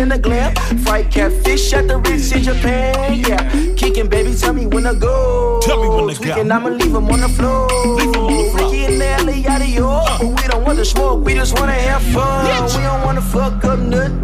and 0.04 0.12
the 0.12 0.18
glam. 0.18 0.54
Fried 0.84 1.10
catfish 1.10 1.72
at 1.72 1.88
the 1.88 1.98
Ritz 1.98 2.30
in 2.32 2.42
Japan. 2.42 3.14
Yeah, 3.14 3.74
kicking, 3.74 4.08
baby, 4.08 4.34
tell 4.34 4.52
me 4.52 4.66
when 4.66 4.84
to 4.84 4.94
go. 4.94 5.60
Tell 5.62 5.82
me 5.82 5.88
when 5.88 6.14
to 6.14 6.20
go. 6.20 6.34
Tweaking, 6.34 6.52
I'ma 6.52 6.68
leave 6.68 6.94
him 6.94 7.08
on 7.08 7.20
the 7.20 7.28
floor. 7.28 7.68
Leave 7.96 8.14
him 8.14 8.24
on 8.24 8.36
the 8.36 8.50
floor. 8.50 8.70
Ricky 8.70 8.84
and 8.84 8.98
Nelly, 8.98 9.40
yada 9.40 9.66
yo. 9.66 10.04
But 10.18 10.28
we 10.36 10.48
don't 10.48 10.64
want 10.64 10.78
to 10.78 10.84
smoke, 10.84 11.24
we 11.24 11.34
just 11.34 11.58
wanna 11.58 11.72
have 11.72 12.02
fun. 12.02 12.44
We 12.44 12.82
don't 12.82 13.02
wanna 13.04 13.22
fuck 13.22 13.64
up 13.64 13.78
nothing. 13.78 14.20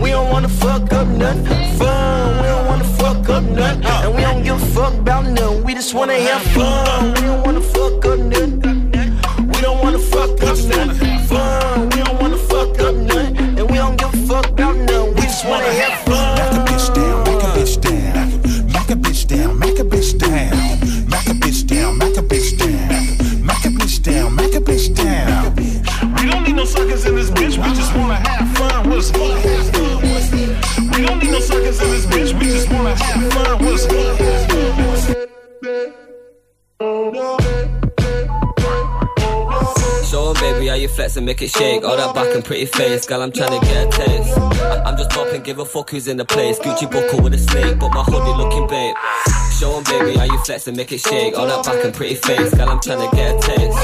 We 0.00 0.10
don't 0.10 0.30
wanna 0.30 0.48
fuck 0.48 0.92
up 0.92 1.08
nothing. 1.08 1.78
Fun. 1.78 2.36
We 2.40 2.46
don't 2.52 2.66
wanna 2.66 2.84
fuck 2.84 3.28
up 3.28 3.44
nothing. 3.44 3.84
Uh. 3.84 4.02
And 4.04 4.14
we 4.14 4.22
don't 4.22 4.42
give 4.42 4.62
a 4.62 4.66
fuck 4.66 4.94
about 4.94 5.26
nothing. 5.26 5.64
We 5.64 5.74
just 5.74 5.94
wanna 5.94 6.18
have 6.18 6.46
uh. 6.56 6.84
fun. 6.84 7.14
We 7.14 7.20
don't 7.20 7.42
wanna 7.44 7.60
make 41.24 41.42
it 41.42 41.50
shake. 41.50 41.84
All 41.84 41.96
that 41.96 42.14
back 42.14 42.34
and 42.34 42.44
pretty 42.44 42.66
face, 42.66 43.06
girl, 43.06 43.22
I'm 43.22 43.32
trying 43.32 43.58
to 43.58 43.66
get 43.66 43.86
a 43.86 43.90
taste. 43.90 44.38
I- 44.38 44.82
I'm 44.84 44.96
just 44.96 45.10
popping, 45.10 45.42
give 45.42 45.58
a 45.58 45.64
fuck 45.64 45.90
who's 45.90 46.06
in 46.08 46.16
the 46.16 46.24
place. 46.24 46.58
Gucci 46.58 46.90
buckle 46.90 47.20
with 47.22 47.34
a 47.34 47.38
snake, 47.38 47.78
but 47.78 47.90
my 47.92 48.02
hoodie 48.02 48.36
looking 48.42 48.66
babe. 48.66 48.94
Show 49.58 49.76
'em, 49.76 49.84
baby, 49.84 50.16
how 50.18 50.24
you 50.24 50.38
flex 50.44 50.66
and 50.66 50.76
make 50.76 50.92
it 50.92 51.00
shake. 51.00 51.36
All 51.38 51.46
that 51.46 51.64
back 51.64 51.84
and 51.84 51.94
pretty 51.94 52.14
face, 52.16 52.52
girl, 52.54 52.68
I'm 52.68 52.80
trying 52.80 53.08
to 53.08 53.16
get 53.16 53.34
a 53.34 53.38
taste. 53.40 53.78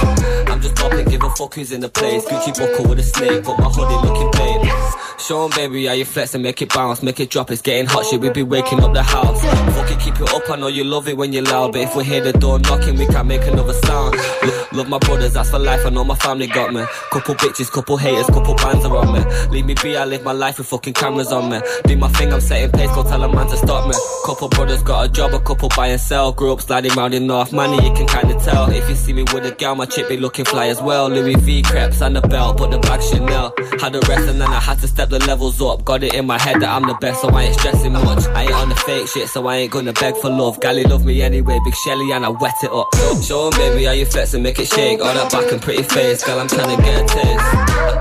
I'm 0.51 0.61
just 0.61 0.74
popping, 0.76 1.07
give 1.07 1.22
a 1.22 1.30
fuck 1.30 1.55
who's 1.55 1.72
in 1.72 1.80
the 1.80 1.88
place. 1.88 2.24
Gucci 2.26 2.53
buckle 2.59 2.86
with 2.88 2.99
a 2.99 3.03
snake, 3.03 3.45
but 3.45 3.59
my 3.59 3.66
hoodie 3.68 4.07
looking 4.09 4.30
babe. 4.32 4.72
Show 5.18 5.45
'em, 5.45 5.51
baby, 5.51 5.86
how 5.86 5.93
you 5.93 6.05
flex 6.05 6.34
and 6.34 6.43
make 6.43 6.61
it 6.62 6.72
bounce, 6.74 7.03
make 7.03 7.20
it 7.20 7.30
drop. 7.30 7.51
It's 7.51 7.62
getting 7.62 7.86
hot, 7.86 8.05
shit, 8.07 8.20
we 8.20 8.30
be 8.30 8.43
waking 8.43 8.82
up 8.82 8.93
the 8.95 9.03
house. 9.03 9.41
Fuck 9.76 9.91
it, 9.91 9.99
keep 10.01 10.20
it 10.20 10.32
up. 10.34 10.49
I 10.51 10.57
know 10.57 10.66
you 10.68 10.82
love 10.84 11.09
it 11.09 11.16
when 11.16 11.32
you're 11.32 11.45
loud, 11.45 11.72
but 11.72 11.80
if 11.82 11.95
we 11.95 12.05
hear 12.05 12.20
the 12.20 12.32
door 12.32 12.59
knocking, 12.59 12.97
we 12.99 13.07
can't 13.07 13.26
make 13.28 13.47
another 13.47 13.74
sound. 13.86 14.16
Lo- 14.43 14.60
love 14.73 14.89
my 14.89 14.99
brothers, 14.99 15.35
that's 15.35 15.51
for 15.51 15.59
life. 15.59 15.85
I 15.85 15.91
know 15.91 16.05
my 16.05 16.14
family 16.16 16.47
got 16.47 16.73
me. 16.73 16.85
Couple 17.11 17.35
bitches, 17.35 17.71
couple 17.71 17.97
haters, 17.97 18.27
couple 18.27 18.55
bands 18.55 18.85
are 18.85 18.97
on 18.97 19.12
me. 19.12 19.21
Leave 19.51 19.66
me 19.66 19.75
be, 19.83 19.97
I 19.97 20.05
live 20.05 20.23
my 20.25 20.33
life 20.33 20.59
with 20.59 20.68
fucking 20.68 20.95
cameras 20.95 21.33
on 21.33 21.51
me. 21.51 21.61
Do 21.85 21.97
my 21.97 22.09
thing, 22.09 22.33
I'm 22.33 22.41
setting 22.41 22.71
pace, 22.73 22.91
go 22.95 23.03
tell 23.03 23.23
a 23.23 23.29
man 23.33 23.47
to 23.49 23.57
stop 23.57 23.89
me. 23.89 23.95
Couple 24.25 24.49
brothers 24.49 24.83
got 24.83 25.07
a 25.07 25.09
job, 25.12 25.35
a 25.35 25.41
couple 25.41 25.68
buy 25.77 25.89
and 25.89 26.01
sell. 26.01 26.33
Grew 26.33 26.53
up 26.53 26.61
sliding 26.61 26.93
round 26.95 27.14
in 27.14 27.27
North 27.27 27.53
Money, 27.53 27.77
you 27.77 27.93
can 27.95 28.07
kinda 28.07 28.39
tell. 28.41 28.71
If 28.71 28.89
you 28.89 28.95
see 28.95 29.12
me 29.12 29.23
with 29.23 29.45
a 29.47 29.53
gal, 29.53 29.75
my 29.75 29.87
chick 29.87 30.09
be 30.09 30.16
looking 30.16 30.45
fly 30.45 30.68
as 30.68 30.81
well. 30.81 31.09
Louis 31.09 31.37
V 31.37 31.62
crepes 31.62 32.01
and 32.01 32.16
the 32.16 32.21
belt, 32.23 32.59
but 32.59 32.71
the 32.71 32.79
bag 32.79 33.03
Chanel. 33.03 33.53
Had 33.81 33.93
the 33.95 34.01
rest 34.09 34.29
and 34.29 34.41
then 34.41 34.49
I 34.49 34.61
had 34.61 34.79
to 34.81 34.89
step 34.89 35.09
the 35.09 35.18
levels 35.21 35.61
up. 35.62 35.85
Got 35.85 36.05
it 36.05 36.14
in 36.14 36.27
my 36.27 36.39
head 36.39 36.61
that 36.61 36.68
I'm 36.68 36.87
the 36.87 36.95
best, 36.95 37.23
so 37.23 37.29
I 37.31 37.45
ain't 37.45 37.59
stressing 37.59 37.93
much. 37.93 38.25
I 38.29 38.43
ain't 38.43 38.53
on 38.53 38.68
the 38.68 38.75
fake 38.75 39.09
shit, 39.09 39.29
so 39.29 39.47
I 39.47 39.57
ain't 39.57 39.73
gonna 39.73 39.93
beg 39.93 40.16
for 40.16 40.31
love. 40.31 40.61
Gally 40.61 40.85
love 40.85 41.05
me 41.05 41.23
anyway, 41.23 41.59
big 41.64 41.75
Shelly, 41.75 42.12
and 42.12 42.25
I 42.25 42.29
wet 42.29 42.55
it 42.62 42.71
up. 42.71 42.89
Show, 43.23 43.47
'em, 43.47 43.59
baby, 43.59 43.85
how 43.85 43.93
you 43.93 44.07
flex 44.07 44.35
and 44.35 44.43
make 44.43 44.59
it 44.61 44.69
shake. 44.69 45.01
All 45.01 45.15
that 45.15 45.33
back 45.33 45.51
and 45.53 45.61
pretty 45.61 45.83
face, 45.83 46.23
girl, 46.23 46.39
I'm 46.39 46.49
trying 46.49 46.77
to 46.77 46.83
get 46.83 47.03
a 47.03 47.07
taste. 47.07 47.45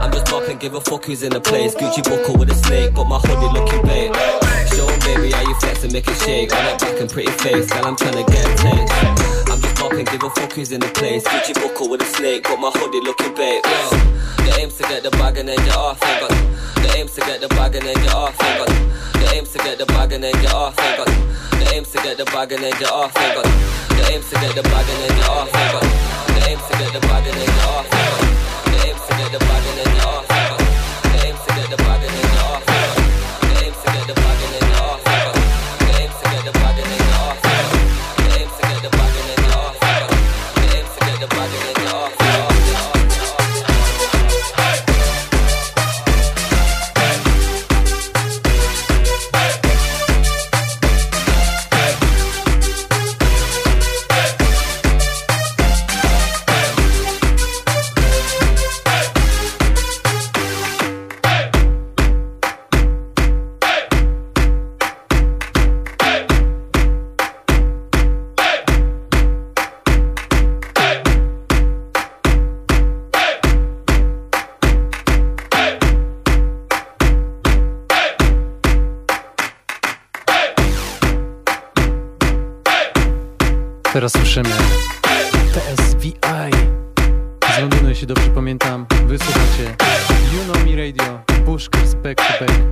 I'm 0.02 0.12
just 0.12 0.26
popping, 0.26 0.58
give 0.58 0.74
a 0.74 0.82
fuck 0.82 1.06
who's 1.06 1.24
in 1.24 1.32
the 1.32 1.40
place. 1.40 1.74
Gucci 1.76 2.04
buckle 2.04 2.38
with 2.38 2.52
a 2.52 2.56
snake, 2.56 2.94
but 2.94 3.06
my 3.06 3.20
hoodie 3.20 3.60
looking 3.60 3.82
babe. 3.84 4.14
Show 4.76 4.88
baby, 5.08 5.32
how 5.32 5.48
you 5.48 5.56
flex 5.56 5.84
and 5.84 5.94
make 5.94 6.08
it 6.08 6.18
shake. 6.18 6.54
All 6.54 6.62
that 6.62 6.80
back 6.80 7.00
and 7.00 7.10
pretty 7.10 7.32
face, 7.32 7.68
girl, 7.72 7.86
I'm 7.86 7.96
trying 7.96 8.24
to 8.24 8.32
get 8.32 8.46
a 8.46 8.56
taste. 8.58 9.19
Just 9.90 10.06
popping, 10.06 10.06
give 10.06 10.24
a 10.24 10.30
fuck 10.30 10.54
who's 10.54 10.72
in 10.72 10.80
the 10.82 10.88
place. 10.88 11.24
Gucci 11.24 11.54
buckle 11.54 11.90
with 11.90 12.02
a 12.02 12.06
snake, 12.06 12.44
but 12.44 12.58
my 12.58 12.70
hoodie 12.70 13.02
looking 13.02 13.34
babe. 13.34 13.64
Yo, 13.66 13.90
the 14.46 14.58
aim's 14.60 14.78
to 14.78 14.84
get 14.84 15.04
the 15.04 15.10
bag 15.12 15.38
and 15.38 15.50
then 15.50 15.58
get 15.58 15.76
off. 15.76 16.00
Got 16.00 16.30
the 16.30 16.94
aim's 16.98 17.14
to 17.16 17.22
get 17.22 17.42
the 17.42 17.48
bag 17.50 17.76
and 17.76 17.86
then 17.86 17.96
get 17.96 18.14
off. 18.14 18.38
Got 18.38 18.68
the 18.68 19.32
aim's 19.36 19.52
to 19.54 19.58
get 19.60 19.78
the 19.78 19.86
bag 19.86 20.12
and 20.14 20.24
then 20.24 20.34
get 20.34 20.54
off. 20.54 20.76
Got 20.76 21.08
the 21.08 21.72
aim's 21.74 21.92
to 21.92 21.98
get 22.04 22.18
the 22.18 22.26
bag 22.26 22.52
and 22.52 22.64
then 22.64 22.74
get 22.80 22.92
off. 22.92 23.14
Got 23.16 23.46
the 23.46 24.14
aim's 24.14 24.30
to 24.30 24.36
get 24.40 24.56
the 24.56 24.64
bag 24.64 24.90
and 24.90 25.00
then 25.02 25.12
get 25.18 25.30
off. 25.30 25.54
Got 25.54 25.82
the 26.34 26.44
aim's 26.52 26.68
to 26.70 26.78
get 26.78 26.94
the 26.94 27.00
bag 27.00 27.26
and 27.26 27.38
then 27.40 27.48
get 27.48 27.66
off. 27.66 27.90
Got 27.90 28.14
the 28.14 28.82
aim's 28.86 29.06
to 29.10 29.14
get 29.18 29.32
the 29.32 29.40
bag 29.40 29.64
and 29.66 29.78
then 29.78 29.90
get 29.90 30.06
off. 30.06 30.28
Got 30.30 30.60
the 31.10 31.18
aim's 31.26 31.42
to 31.46 31.52
get 31.58 31.70
the 31.70 31.78
bag 31.78 32.04
and 32.06 32.14
then 32.14 32.30
get 32.30 32.44
off. 32.46 32.66
Got 32.66 32.86
the 33.42 33.66
aim's 33.66 33.82
to 33.82 33.90
get 33.90 34.06
the 34.06 34.14
bag 34.14 34.38
and 34.38 34.54
then 34.54 34.62
get 34.62 34.78
off. 34.78 34.79
Back 92.10 92.18
to 92.40 92.46
Back, 92.48 92.69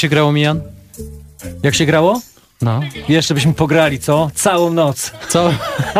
się 0.00 0.08
grało, 0.08 0.32
Mijan? 0.32 0.60
Jak 1.62 1.74
się 1.74 1.86
grało? 1.86 2.20
No. 2.62 2.80
Jeszcze 3.08 3.34
byśmy 3.34 3.54
pograli, 3.54 3.98
co? 3.98 4.30
Całą 4.34 4.72
noc. 4.72 5.12
Co? 5.28 5.52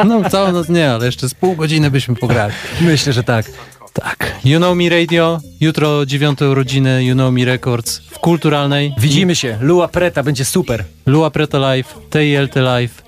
No 0.07 0.31
całą 0.31 0.53
noc 0.53 0.69
nie, 0.69 0.91
ale 0.91 1.07
jeszcze 1.07 1.29
z 1.29 1.35
pół 1.35 1.57
godziny 1.57 1.91
byśmy 1.91 2.17
pograli. 2.17 2.55
Myślę, 2.81 3.13
że 3.13 3.23
tak. 3.23 3.47
Tak. 3.93 4.33
You 4.45 4.59
Know 4.59 4.77
Me 4.77 4.89
Radio, 4.89 5.41
jutro 5.61 6.07
dziewiąte 6.07 6.51
urodziny 6.51 7.05
You 7.05 7.15
Know 7.15 7.33
Me 7.33 7.45
Records 7.45 7.99
w 7.99 8.19
Kulturalnej. 8.19 8.95
Widzimy 8.99 9.37
się. 9.37 9.59
Lua 9.61 9.89
Preta 9.89 10.23
będzie 10.23 10.45
super. 10.45 10.85
Lua 11.07 11.31
Preta 11.31 11.59
Live, 11.59 11.95
TILT 12.11 12.57
Live, 12.57 13.03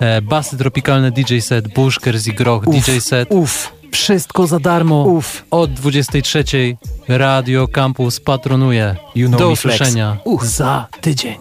e, 0.00 0.22
basy 0.22 0.56
tropikalne 0.56 1.10
DJ 1.10 1.38
set, 1.38 1.68
Bushkers 1.68 2.26
i 2.26 2.32
Groch 2.32 2.66
Uf, 2.66 2.74
DJ 2.74 2.98
set. 2.98 3.28
Uf. 3.30 3.72
Wszystko 3.96 4.46
za 4.46 4.58
darmo. 4.58 5.04
Uf. 5.04 5.42
Od 5.50 5.70
23 5.72 6.44
Radio 7.08 7.68
Campus 7.68 8.20
patronuje. 8.20 8.96
You 9.14 9.28
know 9.28 9.40
Do 9.40 9.50
usłyszenia 9.50 10.16
za 10.42 10.86
tydzień. 11.00 11.36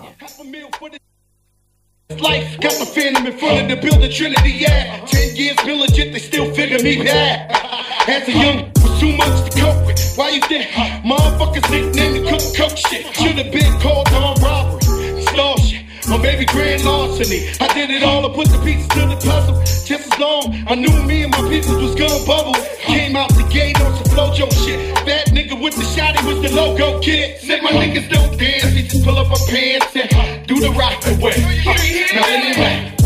Life 2.10 2.58
got 2.62 2.72
the 2.80 2.86
phantom 2.86 3.28
in 3.28 3.40
front 3.40 3.62
of 3.62 3.68
the 3.68 3.76
building 3.76 4.14
Trinity, 4.14 4.50
yeah. 4.60 5.10
Ten 5.12 5.36
years 5.36 5.58
been 5.66 5.80
legit, 5.80 6.12
they 6.14 6.20
still 6.20 6.54
figure 6.54 6.84
me 6.84 7.04
bad. 7.04 7.52
As 8.08 8.28
a 8.28 8.32
young, 8.32 8.72
was 8.84 9.00
too 9.00 9.12
much 9.18 9.50
to 9.50 9.62
cope 9.62 9.88
with. 9.88 10.18
Why 10.18 10.30
you 10.30 10.42
think 10.48 10.66
motherfuckers 11.04 11.70
nicknamed 11.72 12.28
cook 12.30 12.44
cook 12.58 12.78
shit? 12.78 13.06
Should 13.16 13.38
have 13.38 13.52
been 13.52 13.80
called 13.82 14.08
on 14.14 14.35
or 16.16 16.20
maybe 16.20 16.46
grand 16.46 16.84
larceny. 16.86 17.50
I 17.60 17.68
did 17.74 17.90
it 17.90 18.04
all, 18.04 18.26
I 18.26 18.34
put 18.34 18.48
the 18.48 18.60
pieces 18.64 18.88
to 18.96 19.02
the 19.12 19.18
puzzle. 19.20 19.60
Just 19.84 20.14
as 20.14 20.20
long, 20.20 20.56
I 20.68 20.76
knew 20.76 21.04
me 21.04 21.24
and 21.24 21.32
my 21.32 21.44
people 21.50 21.76
was 21.76 21.96
gonna 21.96 22.26
bubble. 22.26 22.56
Came 22.80 23.16
out 23.16 23.30
the 23.36 23.44
gate 23.52 23.80
on 23.82 23.92
some 23.96 24.08
flojo 24.16 24.48
shit. 24.64 24.96
That 25.06 25.28
nigga 25.36 25.62
with 25.62 25.76
the 25.76 25.84
shotty 25.84 26.24
was 26.26 26.42
the 26.42 26.56
logo 26.56 27.00
kid. 27.02 27.40
Said 27.42 27.62
my 27.62 27.72
niggas 27.72 28.10
don't 28.10 28.38
dance, 28.40 28.74
we 28.74 28.84
just 28.84 29.04
pull 29.04 29.18
up 29.18 29.30
our 29.30 29.44
pants 29.48 29.96
and 29.96 30.48
do 30.48 30.60
the 30.60 30.72
rock 30.72 31.04
away. 31.08 31.36
Now 32.16 32.26
lean 32.32 32.56
back, 32.56 33.00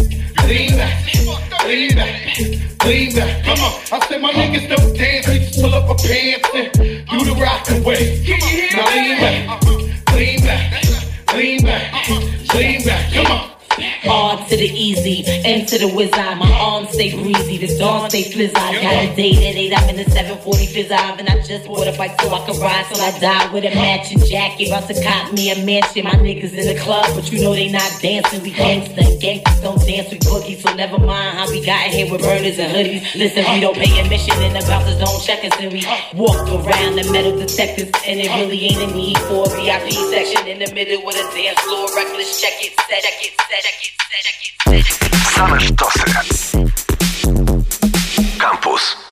lean 0.47 0.75
back, 0.77 1.65
lean 1.65 1.95
back, 1.95 2.85
lean 2.85 3.15
back. 3.15 3.43
Come 3.43 3.59
on, 3.59 3.73
I 3.91 4.05
said 4.07 4.21
my 4.21 4.31
niggas 4.31 4.69
don't 4.69 4.95
dance, 4.95 5.27
we 5.27 5.39
just 5.39 5.61
pull 5.61 5.73
up 5.73 5.89
our 5.89 5.97
pants 5.97 6.49
and 6.53 6.71
do 7.09 7.25
the 7.25 7.35
rock 7.41 7.65
away. 7.71 8.21
Now 8.77 8.85
lean 8.93 9.17
back, 9.17 9.63
lean 10.13 10.39
back, 10.41 10.83
lean 11.33 11.63
back, 11.63 12.28
lean 12.53 12.83
back. 12.85 13.13
Come 13.13 13.27
on. 13.27 13.49
R 14.07 14.37
to 14.47 14.55
the 14.55 14.69
easy, 14.69 15.23
N 15.45 15.65
to 15.67 15.77
the 15.77 15.87
whiz. 15.87 16.11
My 16.11 16.51
arms 16.59 16.91
stay 16.91 17.11
breezy, 17.11 17.57
the 17.57 17.77
dawn 17.77 18.09
stay 18.09 18.23
flizz 18.23 18.55
I 18.55 18.81
got 18.81 19.11
a 19.11 19.15
date 19.15 19.37
at 19.37 19.55
8, 19.55 19.77
I'm 19.77 19.89
in 19.89 19.95
the 19.97 20.11
740 20.11 20.65
fizz 20.67 20.91
and 20.91 21.29
I 21.29 21.41
just 21.43 21.67
bought 21.67 21.87
a 21.87 21.97
bike 21.97 22.19
so 22.21 22.29
I 22.29 22.45
can 22.45 22.59
ride 22.59 22.85
till 22.87 23.01
I 23.01 23.11
die 23.19 23.53
with 23.53 23.65
a 23.65 23.75
matching 23.75 24.19
jacket. 24.19 24.67
About 24.67 24.87
to 24.87 24.95
cop 25.03 25.33
me 25.33 25.51
a 25.51 25.65
mansion. 25.65 26.05
My 26.05 26.11
niggas 26.11 26.53
in 26.53 26.67
the 26.67 26.79
club, 26.79 27.05
but 27.15 27.31
you 27.31 27.41
know 27.43 27.53
they 27.53 27.71
not 27.71 27.91
dancing. 28.01 28.41
We 28.41 28.51
gangsta, 28.51 29.19
gangsters 29.19 29.61
don't 29.61 29.79
dance 29.85 30.09
with 30.11 30.21
boogies, 30.21 30.61
so 30.61 30.73
never 30.75 30.97
mind 30.97 31.37
how 31.37 31.49
we 31.49 31.65
got 31.65 31.89
here 31.89 32.11
with 32.11 32.21
burners 32.21 32.57
and 32.59 32.71
hoodies. 32.71 33.15
Listen, 33.15 33.43
we 33.53 33.59
don't 33.59 33.75
pay 33.75 33.99
admission 33.99 34.35
and 34.39 34.55
the 34.55 34.65
bouncers 34.67 34.97
don't 34.97 35.21
check 35.23 35.43
us, 35.43 35.53
and 35.59 35.73
we 35.73 35.83
walk 36.15 36.47
around 36.47 36.95
the 36.95 37.09
metal 37.11 37.37
detectors, 37.37 37.91
and 38.07 38.19
it 38.19 38.29
really 38.39 38.65
ain't 38.65 38.81
a 38.81 38.95
need 38.95 39.17
for 39.27 39.45
a 39.45 39.49
VIP 39.59 39.91
section 40.11 40.47
in 40.47 40.59
the 40.59 40.71
middle 40.73 41.05
with 41.05 41.15
a 41.15 41.25
dance 41.35 41.59
floor. 41.61 41.87
Reckless, 41.95 42.39
check 42.39 42.53
it, 42.59 42.73
set, 42.87 42.99
it, 42.99 43.03
set, 43.03 43.03
check 43.03 43.17
it, 43.21 43.33
set, 43.37 43.63
check 43.63 43.63
it, 43.63 43.63
set, 43.63 43.63
check 43.63 43.93
it. 43.93 43.98
Same 45.33 45.59
sztosy. 45.59 46.03
Campus. 48.37 48.99